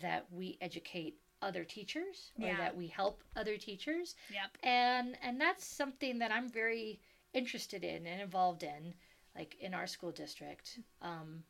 [0.00, 2.56] that we educate other teachers or Yeah.
[2.56, 4.14] that we help other teachers?
[4.30, 7.00] Yep, and and that's something that i'm very
[7.34, 8.94] interested in and involved in
[9.36, 11.42] like in our school district um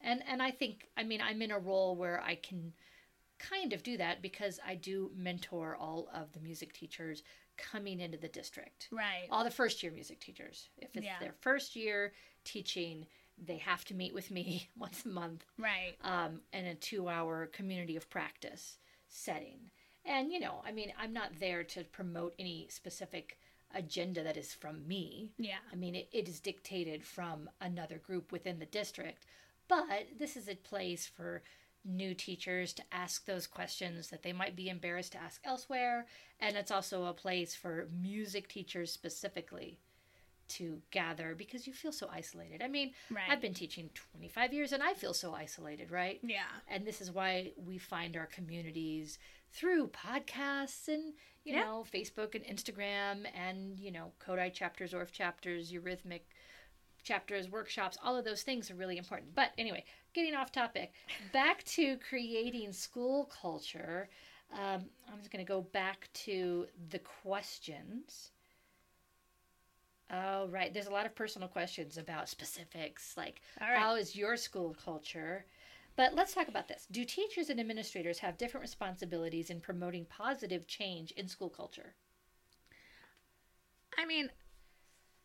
[0.00, 2.72] and and i think i mean i'm in a role where i can
[3.38, 7.22] kind of do that because i do mentor all of the music teachers
[7.58, 9.26] coming into the district right.
[9.30, 11.18] all the first year music teachers if it's Yeah.
[11.20, 12.12] their first year
[12.44, 13.06] teaching
[13.38, 15.94] they have to meet with me once a month Right.
[16.02, 19.70] um, in a two hour community of practice setting.
[20.04, 23.38] And, you know, I mean, I'm not there to promote any specific
[23.74, 25.32] agenda that is from me.
[25.38, 25.58] Yeah.
[25.72, 29.26] I mean, it, it is dictated from another group within the district.
[29.68, 31.42] But this is a place for
[31.84, 36.06] new teachers to ask those questions that they might be embarrassed to ask elsewhere.
[36.40, 39.78] And it's also a place for music teachers specifically
[40.48, 42.62] to gather because you feel so isolated.
[42.62, 43.28] I mean, Right.
[43.28, 46.20] I've been teaching 25 years and I feel so isolated, right?
[46.22, 46.46] Yeah.
[46.68, 49.18] And this is why we find our communities
[49.52, 51.64] through podcasts and, you Yeah.
[51.64, 56.22] know, Facebook and Instagram and, you know, Kodály chapters, Orff chapters, Eurhythmic
[57.02, 59.34] chapters, workshops, all of those things are really important.
[59.34, 60.92] But anyway, getting off topic,
[61.32, 64.08] back to creating school culture.
[64.52, 68.30] Um, I'm just going to go back to the questions.
[70.10, 70.72] Oh, right.
[70.72, 73.76] There's a lot of personal questions about specifics, like right.
[73.76, 75.44] how is your school culture?
[75.96, 76.86] But let's talk about this.
[76.90, 81.94] Do teachers and administrators have different responsibilities in promoting positive change in school culture?
[83.98, 84.28] I mean,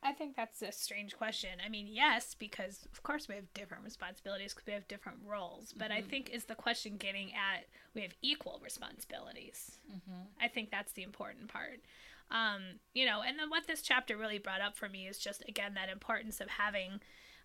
[0.03, 1.51] I think that's a strange question.
[1.63, 5.73] I mean, yes, because of course we have different responsibilities because we have different roles.
[5.73, 6.09] But I mm-hmm.
[6.09, 9.77] think is the question getting at we have equal responsibilities.
[9.91, 10.21] Mm-hmm.
[10.41, 11.81] I think that's the important part.
[12.31, 15.43] Um, you know, and then what this chapter really brought up for me is just
[15.47, 17.01] again that importance of having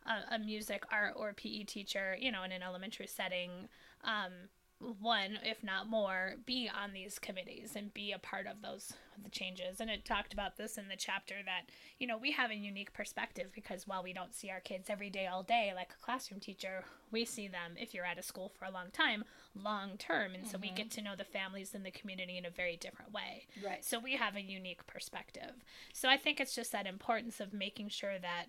[0.06, 3.68] a, a music, art, or PE teacher, you know, in an elementary setting.
[4.04, 8.92] Um, one, if not more, be on these committees and be a part of those
[9.22, 9.80] the changes.
[9.80, 12.92] And it talked about this in the chapter that you know we have a unique
[12.92, 16.40] perspective because while we don't see our kids every day all day like a classroom
[16.40, 20.34] teacher, we see them if you're at a school for a long time, long term,
[20.34, 20.76] and so we mm-hmm.
[20.76, 23.46] get to know the families in the community in a very different way.
[23.64, 23.84] Right.
[23.84, 25.52] So we have a unique perspective.
[25.92, 28.46] So I think it's just that importance of making sure that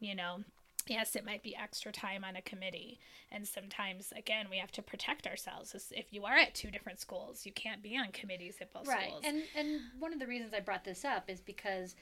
[0.00, 0.44] you know
[0.88, 2.98] yes, it might be extra time on a committee.
[3.30, 5.74] And sometimes, again, we have to protect ourselves.
[5.94, 9.08] If you are at two different schools, you can't be on committees at both right
[9.08, 9.22] schools.
[9.24, 11.94] and and one of the reasons i brought this up is because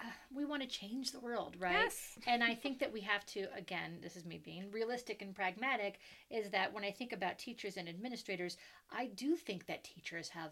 [0.00, 2.18] uh, we want to change the world right Yes.
[2.26, 5.98] and i think that we have to again this is me being realistic and pragmatic
[6.30, 8.56] is that when i think about teachers and administrators
[8.90, 10.50] i do think that teachers have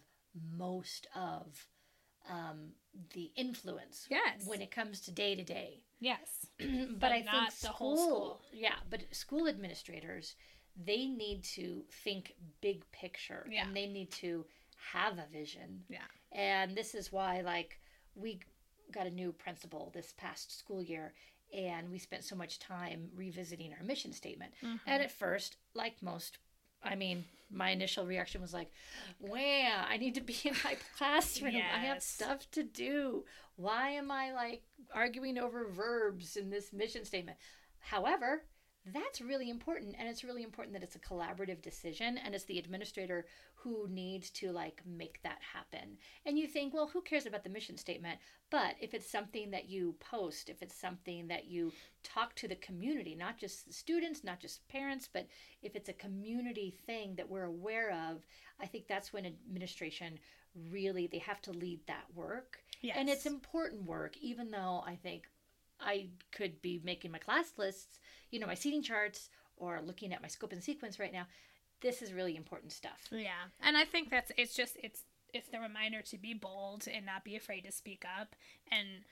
[0.57, 1.67] most of
[2.29, 2.73] um,
[3.15, 4.47] the influence Yes.
[4.47, 6.47] when it comes to day to day yes.
[6.59, 8.41] but, But I not think the school, whole school.
[8.53, 10.35] yeah, but school administrators,
[10.83, 13.67] they need to think big picture, Yeah.
[13.67, 14.47] and they need to
[14.93, 15.85] have a vision.
[15.89, 15.99] Yeah.
[16.33, 17.81] And this is why, like,
[18.15, 18.41] we
[18.93, 21.13] got a new principal this past school year,
[21.53, 24.53] and we spent so much time revisiting our mission statement.
[24.65, 24.77] Mm-hmm.
[24.87, 26.39] And at first, like most,
[26.83, 28.71] I mean, my initial reaction was like,
[29.19, 31.57] wow, I need to be in my classroom.
[31.57, 33.25] I have stuff to do.
[33.57, 34.63] Why am I like
[34.95, 37.39] arguing over verbs in this mission statement?
[37.81, 38.45] However,
[38.87, 42.59] that's really important and it's really important that it's a collaborative decision and it's the
[42.59, 45.99] administrator who needs to like make that happen.
[46.25, 48.19] And you think well who cares about the mission statement?
[48.51, 52.57] But if it's something that you post if it's something that you talk to the
[52.57, 55.27] community not just the students not just parents but
[55.63, 58.25] if it's a community thing that we're aware of
[58.59, 60.19] i think that's when administration
[60.71, 62.59] really they have to lead that work.
[62.81, 62.97] Yes.
[62.99, 65.29] and it's important work even though i think
[65.81, 67.99] I could be making my class lists,
[68.31, 71.27] you know, my seating charts, or looking at my scope and sequence right now.
[71.81, 73.09] This is really important stuff.
[73.11, 77.07] Yeah, and I think that's it's just it's it's the reminder to be bold and
[77.07, 78.35] not be afraid to speak up.
[78.71, 79.05] And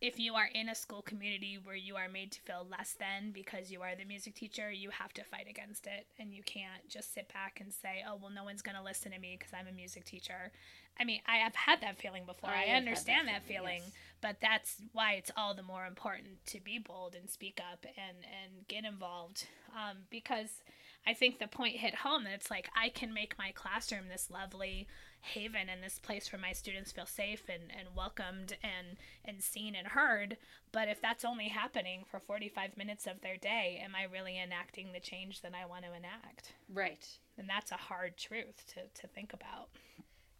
[0.00, 3.32] if you are in a school community where you are made to feel less than
[3.32, 6.88] because you are the music teacher, you have to fight against it, and you can't
[6.88, 9.52] just sit back and say, "Oh, well, no one's going to listen to me because
[9.52, 10.52] I'm a music teacher."
[11.00, 12.50] I mean, I have had that feeling before.
[12.50, 13.92] I I, that understand that feeling, feeling, yes.
[14.20, 18.18] but that's why it's all the more important to be bold and speak up and
[18.24, 20.62] and get involved um, because
[21.08, 24.30] I think the point hit home that it's like I can make my classroom this
[24.30, 24.86] lovely
[25.22, 29.74] haven and this place where my students feel safe and, and welcomed and and seen
[29.74, 30.36] and heard.
[30.70, 34.92] But if that's only happening for 45 minutes of their day, am I really enacting
[34.92, 36.52] the change that I want to enact?
[36.70, 37.06] Right.
[37.38, 39.70] And that's a hard truth to, to think about.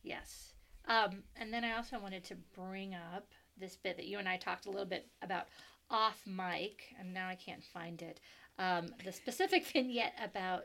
[0.03, 0.53] Yes.
[0.87, 4.37] Um, and then I also wanted to bring up this bit that you and I
[4.37, 5.47] talked a little bit about
[5.91, 8.21] off mic, and now I can't find it.
[8.59, 10.65] Um, the specific vignette about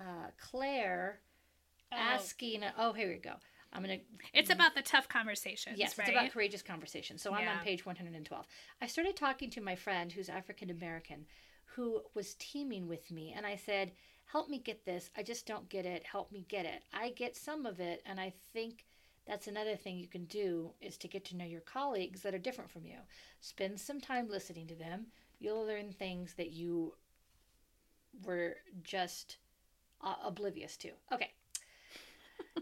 [0.00, 1.20] uh, Claire
[1.90, 1.96] Oh.
[1.96, 2.62] asking.
[2.76, 3.32] Oh, here we go.
[3.72, 3.98] I'm gonna
[4.34, 6.08] It's about the tough conversations, Yes, right?
[6.08, 7.16] it's about courageous conversation.
[7.16, 8.46] So I'm on page 112.
[8.82, 11.24] I started talking to my friend who's African American
[11.64, 13.92] who was teaming with me, and I said,
[14.26, 15.08] Help me get this.
[15.16, 16.04] I just don't get it.
[16.04, 16.82] Help me get it.
[16.92, 18.84] I get some of it, and I think
[19.26, 22.38] that's another thing you can do is to get to know your colleagues that are
[22.38, 22.98] different from you.
[23.40, 25.06] Spend some time listening to them.
[25.38, 26.94] You'll learn things that you
[28.24, 29.36] were just
[30.02, 30.90] uh, oblivious to.
[31.12, 31.32] Okay.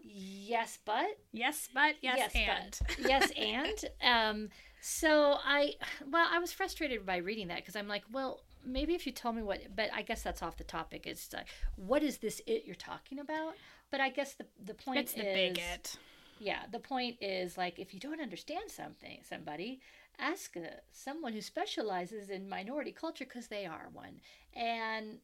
[0.02, 2.78] yes, but yes, but yes, and.
[2.86, 4.48] but yes and um
[4.80, 5.72] so i
[6.10, 9.32] well i was frustrated by reading that because i'm like well maybe if you tell
[9.32, 11.06] me what, but I guess that's off the topic.
[11.06, 13.54] It's like, what is this it you're talking about?
[13.90, 15.96] But I guess the the point It's is the big it.
[16.38, 19.80] yeah the point is like if you don't understand something somebody
[20.18, 20.60] ask uh,
[20.92, 24.20] someone who specializes in minority culture because they are one
[24.54, 25.18] and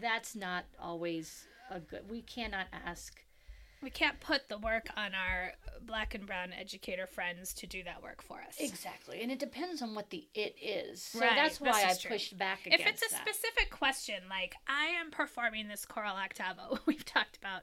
[0.00, 3.22] that's not always a good we cannot ask
[3.82, 5.52] We can't put the work on our
[5.86, 8.56] black and brown educator friends to do that work for us.
[8.58, 12.10] exactly and it depends on what the it is so Right, that's why i true.
[12.12, 12.82] pushed back against.
[12.84, 13.22] If it's a that.
[13.26, 17.62] specific question, like I am performing this choral octavo, we've talked about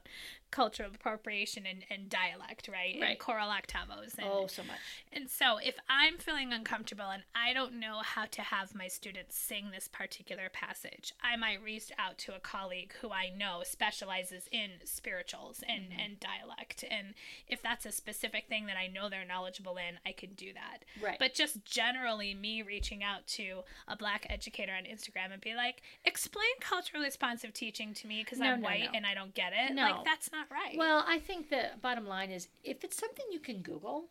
[0.56, 2.94] cultural appropriation and, and dialect, right?
[2.94, 3.18] And Right.
[3.18, 4.16] choral octavos.
[4.16, 4.78] And, oh so much
[5.12, 9.36] And so, if I'm feeling uncomfortable and I don't know how to have my students
[9.36, 14.48] sing this particular passage, I might reach out to a colleague who I know specializes
[14.50, 16.00] in spirituals and, Mm-hmm.
[16.00, 16.84] and dialect.
[16.90, 17.08] And
[17.46, 20.84] if that's a specific thing that I know they're knowledgeable in, I can do that.
[21.02, 21.18] Right.
[21.18, 25.82] But just generally, me reaching out to a black educator on Instagram and be like,
[26.04, 28.96] explain culturally responsive teaching to me because No, I'm no, white no.
[28.96, 29.74] and I don't get it.
[29.74, 29.82] No.
[29.82, 30.76] Like, that's not right.
[30.76, 34.08] well i think the bottom line is if it's something you can google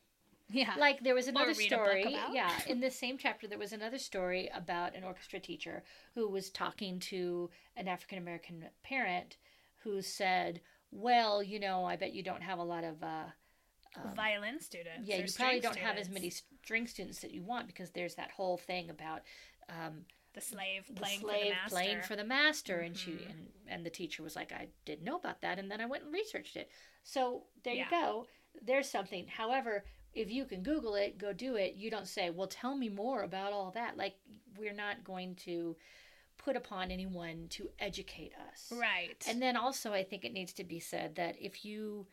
[0.51, 0.73] yeah.
[0.77, 3.73] like there was another read a book story yeah in this same chapter there was
[3.73, 5.83] another story about an orchestra teacher
[6.13, 9.38] who was talking to an african american parent
[9.83, 10.61] who said
[10.91, 13.23] well you know i bet you don't have a lot of uh,
[14.15, 15.01] violin students.
[15.03, 18.29] yeah you probably don't have as many string students that you want because there's that
[18.31, 19.21] whole thing about
[19.69, 20.05] um,
[20.36, 21.69] the slave the playing slave for the master.
[21.69, 23.29] playing for the master and she Mhm.
[23.31, 26.03] and, and the teacher was like i didn't know about that and then i went
[26.03, 26.69] and researched it
[27.03, 27.86] so there Yeah.
[27.86, 28.27] you go
[28.61, 29.83] there's something however
[30.13, 33.23] if you can google it go do it you don't say well tell me more
[33.23, 34.15] about all that like
[34.57, 35.75] we're not going to
[36.38, 39.25] put upon anyone to educate us right.
[39.27, 42.05] and then also i think it needs to be said that if you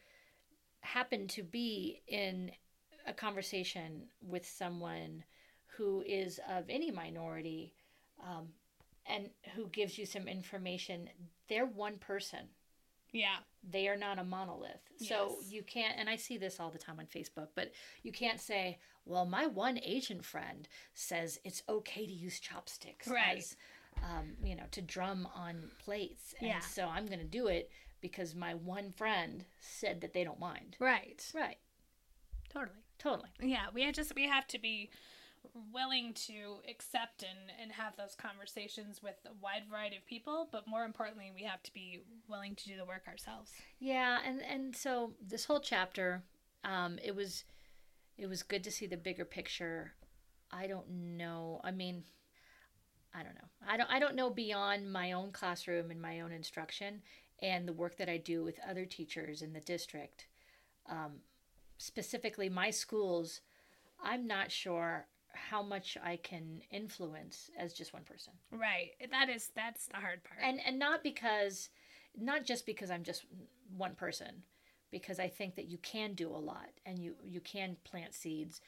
[0.81, 2.51] happen to be in
[3.07, 5.25] a conversation with someone
[5.77, 7.73] who is of any minority
[8.23, 8.49] um,
[9.07, 11.09] and who gives you some information,
[11.49, 12.49] they're one person.
[13.13, 13.37] yeah.
[13.69, 14.81] They are not a monolith.
[14.97, 17.71] So you can't, and I see this all the time on Facebook, but
[18.03, 23.39] you can't say, well, my one Asian friend says it's okay to use chopsticks Right.
[23.39, 23.57] as,
[24.03, 26.35] um, you know, to drum on plates.
[26.41, 26.59] And Yeah.
[26.61, 27.71] so I'm going to do it
[28.01, 30.77] because my one friend said that they don't mind.
[30.81, 31.25] Right.
[31.33, 31.59] Right.
[32.53, 32.79] Totally.
[32.99, 33.29] Totally.
[33.41, 33.67] Yeah.
[33.73, 34.91] We just we have to be
[35.73, 40.67] willing to accept and, and have those conversations with a wide variety of people, but
[40.67, 43.53] more importantly, we have to be willing to do the work ourselves.
[43.79, 46.23] Yeah, and and so this whole chapter,
[46.65, 47.45] um, it was,
[48.17, 49.93] it was good to see the bigger picture.
[50.51, 51.61] I don't know.
[51.65, 52.05] I mean,
[53.15, 53.49] I don't know.
[53.67, 53.91] I don't.
[53.91, 57.03] I don't know beyond my own classroom and my own instruction
[57.41, 60.27] and the work that I do with other teachers in the district.
[60.89, 61.21] Um,
[61.79, 63.41] specifically, my schools.
[64.05, 68.91] I'm not sure how much I can influence as just one person Right.
[69.11, 70.41] That is that's the hard part.
[70.43, 71.71] and and not because
[72.17, 73.25] not just because i'm just
[73.77, 74.43] one person
[74.91, 78.61] because i think that you can do a lot and you you can plant seeds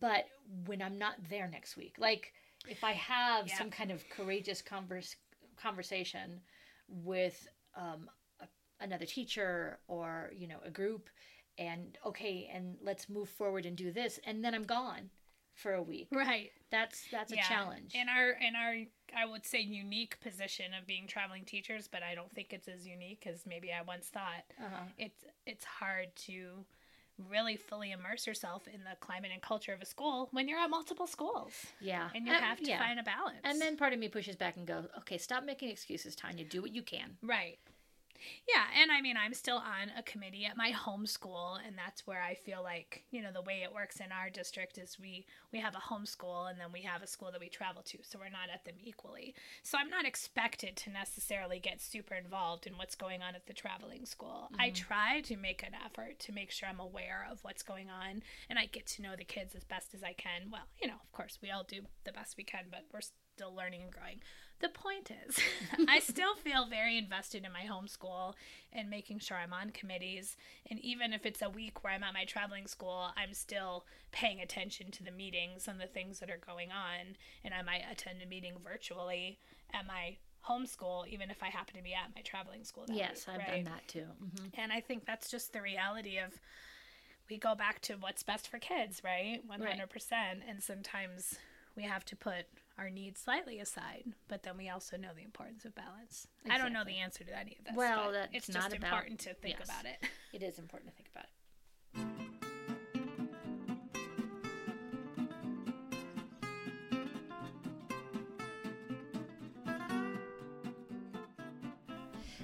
[0.00, 0.24] but
[0.66, 2.32] when i'm not there next week like
[2.66, 3.58] if i have Yeah.
[3.58, 5.16] some kind of courageous converse,
[5.56, 6.40] conversation
[6.88, 7.46] with
[7.76, 8.08] um,
[8.40, 8.46] a,
[8.80, 11.10] another teacher or you know a group
[11.58, 15.10] and okay and let's move forward and do this and then i'm gone
[15.58, 16.50] for a week right.
[16.70, 18.74] that's that's a challenge In our in our
[19.16, 22.86] I would say unique position of being traveling teachers, but I don't think it's as
[22.86, 24.44] unique as maybe I once thought.
[24.62, 24.84] uh-huh.
[24.98, 26.64] it's it's hard to
[27.30, 30.70] really fully immerse yourself in the climate and culture of a school when you're at
[30.70, 32.78] multiple schools yeah and you Uh, have to yeah.
[32.78, 35.68] find a balance And then part of me pushes back and goes, okay, stop making
[35.70, 36.44] excuses, Tanya.
[36.44, 37.16] Do what you can.
[37.22, 37.58] right
[38.48, 42.06] yeah and i mean i'm still on a committee at my home school and that's
[42.06, 45.24] where i feel like you know the way it works in our district is we
[45.52, 47.98] we have a home school and then we have a school that we travel to
[48.02, 49.34] so we're not at them equally.
[49.62, 53.52] So i'm not expected to necessarily get super involved in what's going on at the
[53.52, 54.48] traveling school.
[54.58, 54.74] I mm-hmm.
[54.74, 58.58] try to make an effort to make sure i'm aware of what's going on and
[58.58, 60.50] i get to know the kids as best as i can.
[60.50, 63.00] Well you know of course we all do the best we can but we're
[63.38, 64.20] still learning and growing
[64.60, 65.38] the point is,
[65.88, 68.34] I still feel very invested in my homeschool
[68.72, 70.36] and making sure I'm on committees.
[70.68, 74.40] And even if it's a week where I'm at my traveling school, I'm still paying
[74.40, 77.16] attention to the meetings and the things that are going on.
[77.44, 79.38] And I might attend a meeting virtually
[79.72, 80.16] at my
[80.48, 82.84] homeschool, even if I happen to be at my traveling school.
[82.86, 83.64] That yes, week, I've right?
[83.64, 84.06] done that too.
[84.18, 86.32] hmm And I think that's just the reality of
[87.30, 89.40] we go back to what's best for kids, right?
[89.48, 90.12] 100%.
[90.48, 91.38] And sometimes
[91.76, 92.46] we have to put
[92.78, 96.26] our needs slightly aside, but then we also know the importance of balance.
[96.48, 97.74] I don't know the answer to any of this.
[97.74, 99.68] Well, that's it's just not about- important to think yes.
[99.68, 99.98] about it.
[100.32, 102.38] It is important to think about it.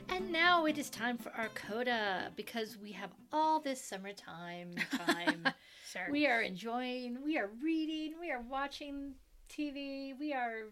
[0.09, 4.74] And now it is time for our coda because we have all this summertime
[5.07, 5.49] time.
[5.91, 6.09] Sure.
[6.11, 9.12] we are enjoying, we are reading, we are watching
[9.57, 10.70] TV, we are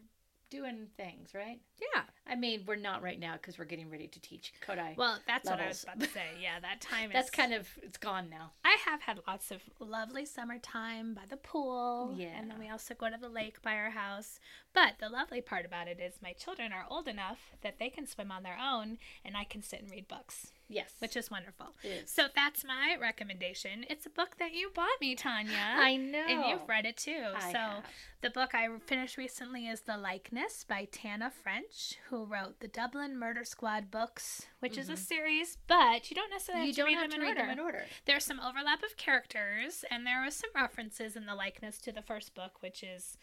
[0.50, 1.60] doing things, right?
[1.94, 2.02] yeah.
[2.26, 4.96] I mean, we're not right now because we're getting ready to teach Kodály.
[4.96, 6.20] Well, that's what I was about to say.
[6.40, 7.14] Yeah, that time is.
[7.14, 8.52] That's kind of it's gone now.
[8.64, 12.14] I have had lots of lovely summertime by the pool.
[12.16, 12.28] Yeah.
[12.36, 14.40] And then we also go to the lake by our house.
[14.74, 18.06] But the lovely part about it is my children are old enough that they can
[18.06, 21.74] swim on their own and I can sit and read books, Yes, which is wonderful.
[21.84, 22.10] is.
[22.10, 23.84] So that's my recommendation.
[23.90, 25.52] It's a book that you bought me, Tanya.
[25.58, 27.24] I know, And you've read it too.
[27.36, 27.84] I so have.
[28.22, 33.18] the book I finished recently is The Likeness by Tana French, who wrote the Dublin
[33.18, 36.88] Murder Squad books, which is a series, but you don't necessarily Mm-hmm.
[36.88, 37.72] you have don't to have read to them read in order.
[37.78, 37.84] them in order.
[38.06, 42.02] There's some overlap of characters, and there was some references in the likeness to the
[42.02, 43.18] first book, which is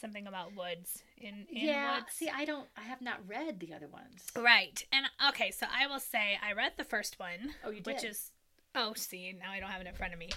[0.00, 1.96] something about woods in, in yeah.
[1.96, 2.06] woods.
[2.12, 2.66] See, I don't.
[2.76, 4.26] I have not read the other ones.
[4.36, 4.84] Right.
[4.92, 8.04] And okay, so I will say I read the first one, Oh, you did which
[8.04, 8.32] is
[8.74, 10.30] oh, see, now I don't have it in front of me.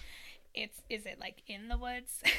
[0.53, 2.21] It's is it like in the woods?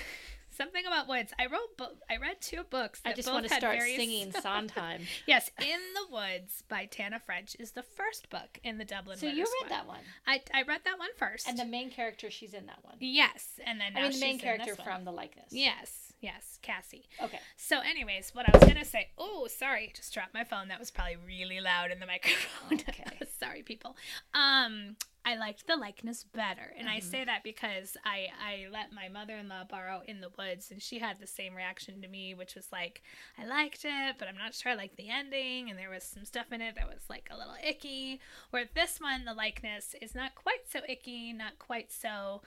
[0.53, 1.33] Something about woods.
[1.39, 3.01] I wrote bo- I read two books.
[3.05, 5.03] I just both want to start singing Sondheim.
[5.27, 9.17] Yes, In the Woods by Tana French is the first book in the Dublin.
[9.17, 11.49] so you read that one, I I read that one first.
[11.49, 12.97] and the main character, she's in that one.
[12.99, 14.85] yes, and then now I mean, the main character one.
[14.85, 15.47] from the likeness.
[15.51, 17.09] Yes, yes, Cassie.
[17.23, 17.39] Okay.
[17.57, 19.09] So, anyways, what I was gonna say.
[19.19, 20.69] Oh, sorry, just dropped my phone.
[20.69, 22.79] That was probably really loud in the microphone.
[22.89, 23.05] Okay.
[23.39, 23.97] sorry, people.
[24.35, 27.03] Um, I liked the likeness better, and I Mhm.
[27.03, 30.83] say that because I I let my mother in law borrow In the Woods, and
[30.83, 33.03] she had the same reaction to me, which was like,
[33.39, 36.25] I liked it, but I'm not sure I liked the ending, and there was some
[36.25, 38.21] stuff in it that was like a little icky.
[38.51, 42.41] Where this one, the likeness is not quite so icky, not quite so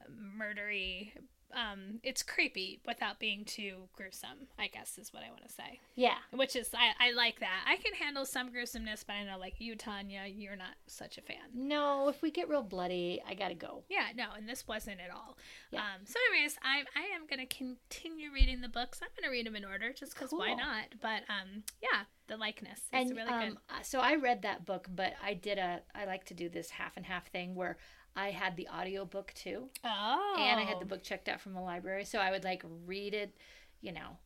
[0.00, 1.12] uh, murdery.
[1.54, 4.48] Um, it's creepy without being too gruesome.
[4.58, 5.80] I guess is what I want to say.
[5.94, 6.16] Yeah.
[6.32, 7.64] Which is I, I like that.
[7.66, 11.22] I can handle some gruesomeness, but I know like you, Tanya, you're not such a
[11.22, 11.36] fan.
[11.54, 13.84] No, if we get real bloody, I gotta go.
[13.88, 15.38] Yeah, no, and this wasn't at all.
[15.70, 15.80] Yeah.
[15.80, 19.00] Um, so, anyways, I I am gonna continue reading the books.
[19.02, 20.86] I'm gonna read them in order, just because why not?
[21.00, 23.58] But um, yeah, the likeness is and really um, good.
[23.70, 25.82] uh, so I read that book, but I did a.
[25.94, 27.78] I like to do this half and half thing where
[28.16, 31.52] I had the audio book too, Oh, and I had the book checked out from
[31.54, 33.36] the library, so I would like read it,
[33.82, 34.16] you know,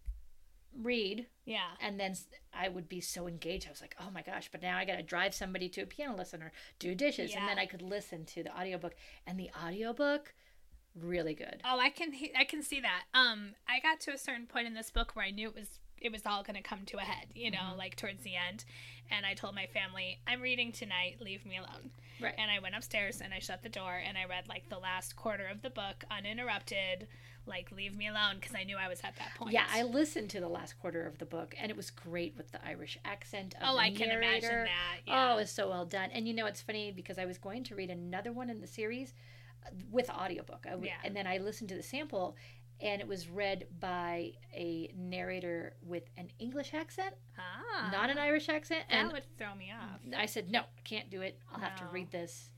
[0.80, 2.16] read, Yeah, and then
[2.54, 3.66] I would be so engaged.
[3.66, 4.48] I was like, oh my gosh!
[4.52, 7.58] But now I gotta drive somebody to a piano lesson or do dishes, and then
[7.58, 8.94] I could listen to the audiobook,
[9.26, 10.32] and the audiobook,
[10.94, 11.60] really good.
[11.64, 13.04] Oh, I can I can see that.
[13.12, 15.80] Um, I got to a certain point in this book where I knew it was
[16.00, 17.76] it was all going to come to a head, you know, Mhm.
[17.76, 18.64] like towards the end.
[19.10, 21.20] And I told my family, "I'm reading tonight.
[21.20, 21.90] Leave me alone."
[22.22, 22.34] Right.
[22.38, 25.16] And I went upstairs and I shut the door and I read like the last
[25.16, 27.06] quarter of the book uninterrupted.
[27.46, 29.52] Like, leave me alone because I knew I was at that point.
[29.52, 32.52] Yeah, I listened to the last quarter of the book, and it was great with
[32.52, 33.54] the Irish accent.
[33.54, 34.96] Of Oh, I can imagine that.
[35.08, 35.32] Oh, Yeah.
[35.32, 36.10] it was so well done.
[36.12, 38.66] And you know, it's funny because I was going to read another one in the
[38.66, 39.14] series
[39.66, 40.64] uh, with audiobook.
[40.66, 40.98] I w- Yeah.
[41.02, 42.36] And then I listened to the sample,
[42.82, 48.48] and it was read by a narrator with an English accent, ah, not an Irish
[48.48, 48.84] accent.
[48.88, 50.00] That And would throw me off.
[50.16, 51.38] I said, no, I can't do it.
[51.52, 52.50] I'll have to read this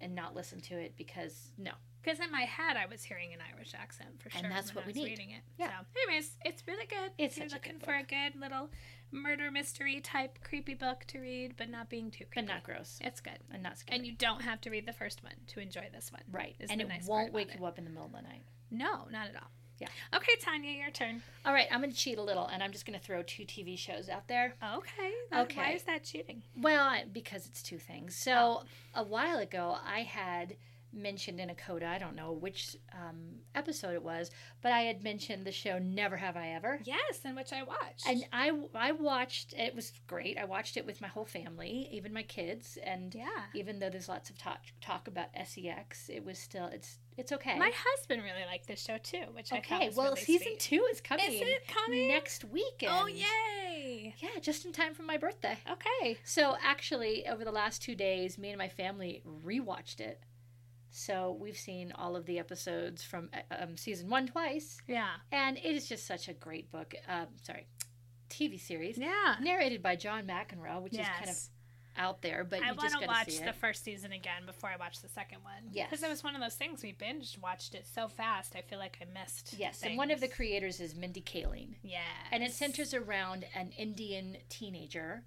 [0.00, 1.72] and not listen to it because no.
[2.02, 4.42] Because in my head, I was hearing an Irish accent for sure.
[4.42, 5.08] And that's when what I we was need.
[5.18, 5.40] Reading it.
[5.58, 5.68] Yeah.
[5.68, 7.12] So, anyways, it's really good.
[7.16, 8.68] It's If you're such a good looking for a good little
[9.10, 12.48] murder mystery type creepy book to read, but not being too But creepy.
[12.48, 13.38] not gross It's good.
[13.50, 13.96] and not scary.
[13.96, 16.20] And you don't have to read the first one to enjoy this one.
[16.30, 16.54] right.
[16.68, 17.58] And it nice won't wake it.
[17.58, 18.42] you up in the middle of the night.
[18.70, 19.50] No, not at all.
[19.78, 19.88] Yeah.
[20.14, 21.22] Okay, Tanya, your turn.
[21.44, 23.44] All right, I'm going to cheat a little, and I'm just going to throw two
[23.44, 24.54] TV shows out there.
[24.76, 25.12] Okay.
[25.30, 26.42] that- Why is that cheating?
[26.56, 28.14] Well, I- because it's two things.
[28.14, 28.64] So
[28.94, 30.56] a while ago, I had
[30.96, 34.30] mentioned in a coda, I don't know which um, episode it was,
[34.62, 36.80] but I had mentioned the show Never Have I Ever.
[36.84, 38.06] Yes, and which I watched.
[38.08, 40.38] And I, I watched, it was great.
[40.38, 42.78] I watched it with my whole family, even my kids.
[42.82, 43.26] And yeah.
[43.54, 47.58] even though there's lots of talk, talk about sex, it was still, it's it's okay.
[47.58, 50.60] My husband really liked this show too, which I thought okay, well, really season sweet.
[50.60, 51.26] two is coming.
[51.26, 52.08] Is it coming?
[52.08, 52.92] Next weekend.
[52.94, 54.14] Oh, yay.
[54.18, 55.56] Yeah, just in time for my birthday.
[55.70, 56.18] Okay.
[56.24, 60.20] So actually, over the last two days, me and my family rewatched it.
[60.90, 65.08] So we've seen all of the episodes from uh, um, season one twice, Yeah.
[65.32, 66.94] and it is just such a great book.
[67.08, 67.66] Um, sorry,
[68.30, 69.36] TV series Yeah.
[69.40, 71.50] narrated by John McEnroe, which is kind of Yes.
[71.96, 75.00] Out there, but I you want to watch the first season again before I watch
[75.00, 75.70] the second one.
[75.72, 75.88] Yes.
[75.90, 78.54] Because it was one of those things we binged watched it so fast.
[78.56, 79.54] I feel like I missed.
[79.58, 82.00] Yes, and one of the creators is Mindy Kaling, Yeah.
[82.32, 85.24] and it centers around an Indian teenager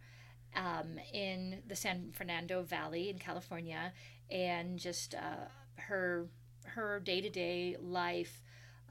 [0.55, 3.93] um, in the San Fernando Valley in California,
[4.29, 6.27] and just uh, her
[6.65, 8.41] her day to day life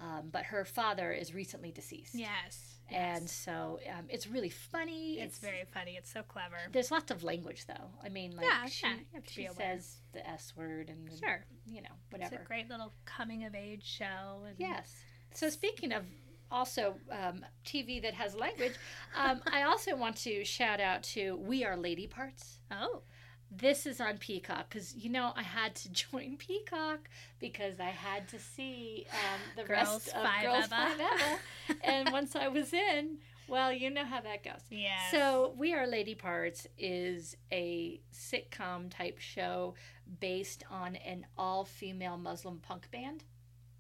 [0.01, 2.15] Um, but her father is recently deceased.
[2.15, 2.77] Yes.
[2.91, 3.33] And yes.
[3.33, 5.19] so um, it's really funny.
[5.19, 5.97] it's, very funny.
[5.97, 6.57] It's so clever.
[6.71, 7.91] There's lots of language, though.
[8.05, 11.11] I mean, like, Yeah, she, yeah, you have to she says the S word and,
[11.19, 11.45] Sure.
[11.67, 12.35] you know, whatever.
[12.35, 14.45] It's a great little coming of age show.
[14.47, 14.95] And Yes.
[15.35, 16.05] So speaking of
[16.51, 18.75] also um, TV that has language,
[19.17, 22.61] um, I also want to shout out to We Are Lady Parts.
[22.71, 23.03] Oh.
[23.51, 28.29] This is on Peacock because you know I had to join Peacock because I had
[28.29, 30.69] to see um, the Girls rest of Five Girls Eva.
[30.69, 33.19] Five Eva, and once I was in,
[33.49, 34.61] well, you know how that goes.
[34.71, 34.99] Yeah.
[35.11, 39.75] So, We Are Lady Parts is a sitcom type show
[40.21, 43.25] based on an all female Muslim punk band.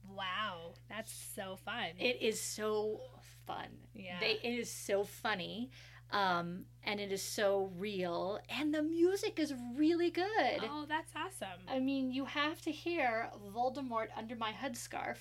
[0.09, 0.75] Wow.
[0.89, 1.87] That's so fun.
[1.99, 3.01] It is so
[3.47, 3.67] fun.
[3.95, 4.21] Yeah.
[4.21, 5.71] They, it is so funny.
[6.12, 8.38] Um, and it is so real.
[8.48, 10.61] And the music is really good.
[10.62, 11.61] oh, that's awesome.
[11.68, 15.16] I mean, you have to hear Voldemort under my headscarf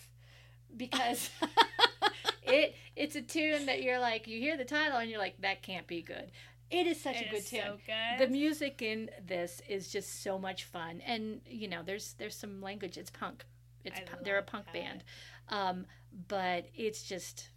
[0.78, 1.30] because
[2.44, 5.62] it it's a tune that you're like you hear the title and you're like that
[5.64, 6.32] can't be good.
[6.72, 7.62] It is such It a good tune.
[7.64, 8.28] so good.
[8.28, 12.62] The music in this is just so much fun, and you know, there's there's some
[12.62, 12.98] language.
[12.98, 13.46] It's punk.
[13.84, 14.74] It's pu- they're a punk that.
[14.74, 15.04] band,
[15.50, 15.86] um,
[16.28, 17.50] but it's just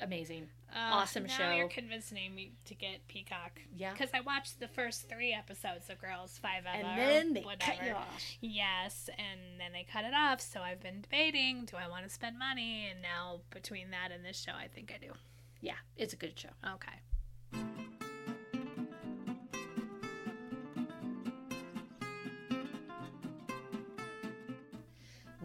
[0.00, 0.48] amazing.
[0.74, 1.52] Uh, awesome now show.
[1.52, 3.60] You're convincing me to get Peacock.
[3.74, 3.92] Yeah.
[3.92, 6.86] Because I watched the first three episodes of Girls Five Eva.
[6.86, 7.78] And then they whatever.
[7.78, 8.22] cut you off.
[8.40, 10.40] Yes, and then they cut it off.
[10.40, 12.88] So I've been debating: do I want to spend money?
[12.90, 15.12] And now between that and this show, I think I do.
[15.60, 16.50] Yeah, it's a good show.
[16.74, 17.95] Okay.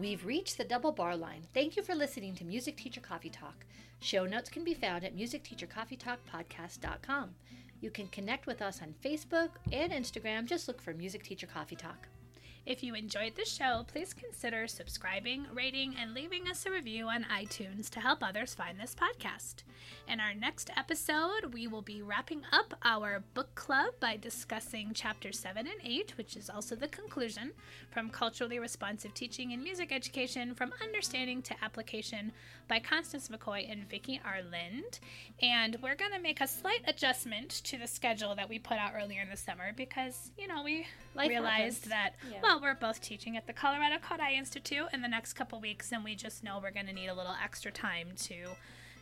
[0.02, 1.46] We've reached the double bar line.
[1.54, 3.64] Thank you for listening to Music Teacher Coffee Talk.
[4.00, 7.30] Show notes can be found at musicteachercoffeetalkpodcast.com.
[7.80, 10.46] You can connect with us on Facebook and Instagram.
[10.46, 12.08] Just look for Music Teacher Coffee Talk.
[12.64, 17.24] If you enjoyed the show, please consider subscribing, rating, and leaving us a review on
[17.24, 19.64] iTunes to help others find this podcast.
[20.06, 25.32] In our next episode, we will be wrapping up our book club by discussing chapter
[25.32, 27.50] 7 and 8, which is also the conclusion
[27.90, 32.30] from Culturally Responsive Teaching in Music Education from Understanding to Application
[32.68, 34.38] by Constance McKoy and Vicki R.
[34.40, 35.00] Lind.
[35.42, 38.92] And we're going to make a slight adjustment to the schedule that we put out
[38.96, 40.86] earlier in the summer because, you know, we
[41.16, 41.88] Life realized happens.
[41.88, 42.38] that Yeah.
[42.42, 46.04] well we're both teaching at the colorado kodály institute in the next couple weeks and
[46.04, 48.48] we just know we're going to need a little extra time to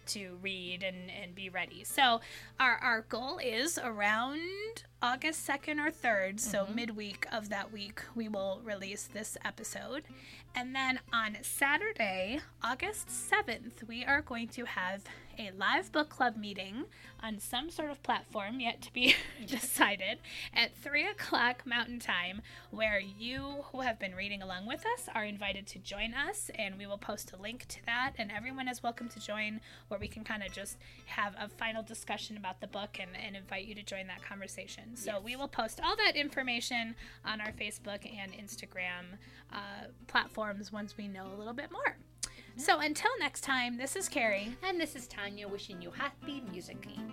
[0.07, 1.84] to read and, and be ready.
[1.84, 2.20] So
[2.59, 6.74] our, our goal is around august 2nd or 3rd so mm-hmm.
[6.74, 10.03] midweek of that week we will release this episode
[10.55, 15.05] and then on saturday august 7th we are going to have
[15.40, 16.84] a live book club meeting
[17.22, 19.14] on some sort of platform yet to be
[19.46, 20.18] decided
[20.53, 25.24] at 3 o'clock Mountain Time, where you who have been reading along with us are
[25.24, 28.12] invited to join us, and we will post a link to that.
[28.18, 30.76] And everyone is welcome to join, where we can kind of just
[31.07, 34.89] have a final discussion about the book and, and invite you to join that conversation.
[34.95, 35.22] So Yes.
[35.24, 39.18] we will post all that information on our Facebook and Instagram
[39.53, 41.97] uh, platforms once we know a little bit more.
[42.57, 44.57] So until next time, this is Carrie.
[44.62, 47.12] And this is Tanya wishing you happy musicking.